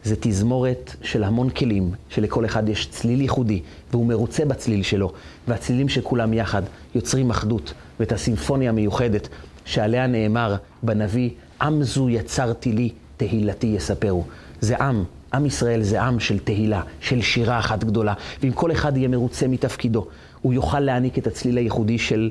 [0.04, 5.12] זה תזמורת של המון כלים, שלכל אחד יש צליל ייחודי, והוא מרוצה בצליל שלו,
[5.48, 6.62] והצלילים של כולם יחד
[6.94, 9.28] יוצרים אחדות, ואת הסימפוניה המיוחדת
[9.64, 11.30] שעליה נאמר בנביא,
[11.62, 14.24] עם זו יצרתי לי, תהילתי יספרו.
[14.60, 15.04] זה עם,
[15.34, 19.48] עם ישראל זה עם של תהילה, של שירה אחת גדולה, ואם כל אחד יהיה מרוצה
[19.48, 20.06] מתפקידו,
[20.42, 22.30] הוא יוכל להעניק את הצליל הייחודי של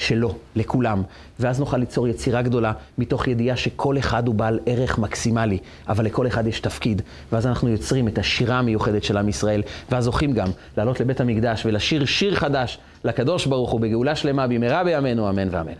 [0.00, 1.02] שלו, לכולם.
[1.40, 5.58] ואז נוכל ליצור יצירה גדולה, מתוך ידיעה שכל אחד הוא בעל ערך מקסימלי,
[5.88, 7.02] אבל לכל אחד יש תפקיד.
[7.32, 11.66] ואז אנחנו יוצרים את השירה המיוחדת של עם ישראל, ואז זוכים גם לעלות לבית המקדש
[11.66, 15.72] ולשיר שיר חדש לקדוש ברוך הוא בגאולה שלמה במהרה בימינו, אמן ואמן.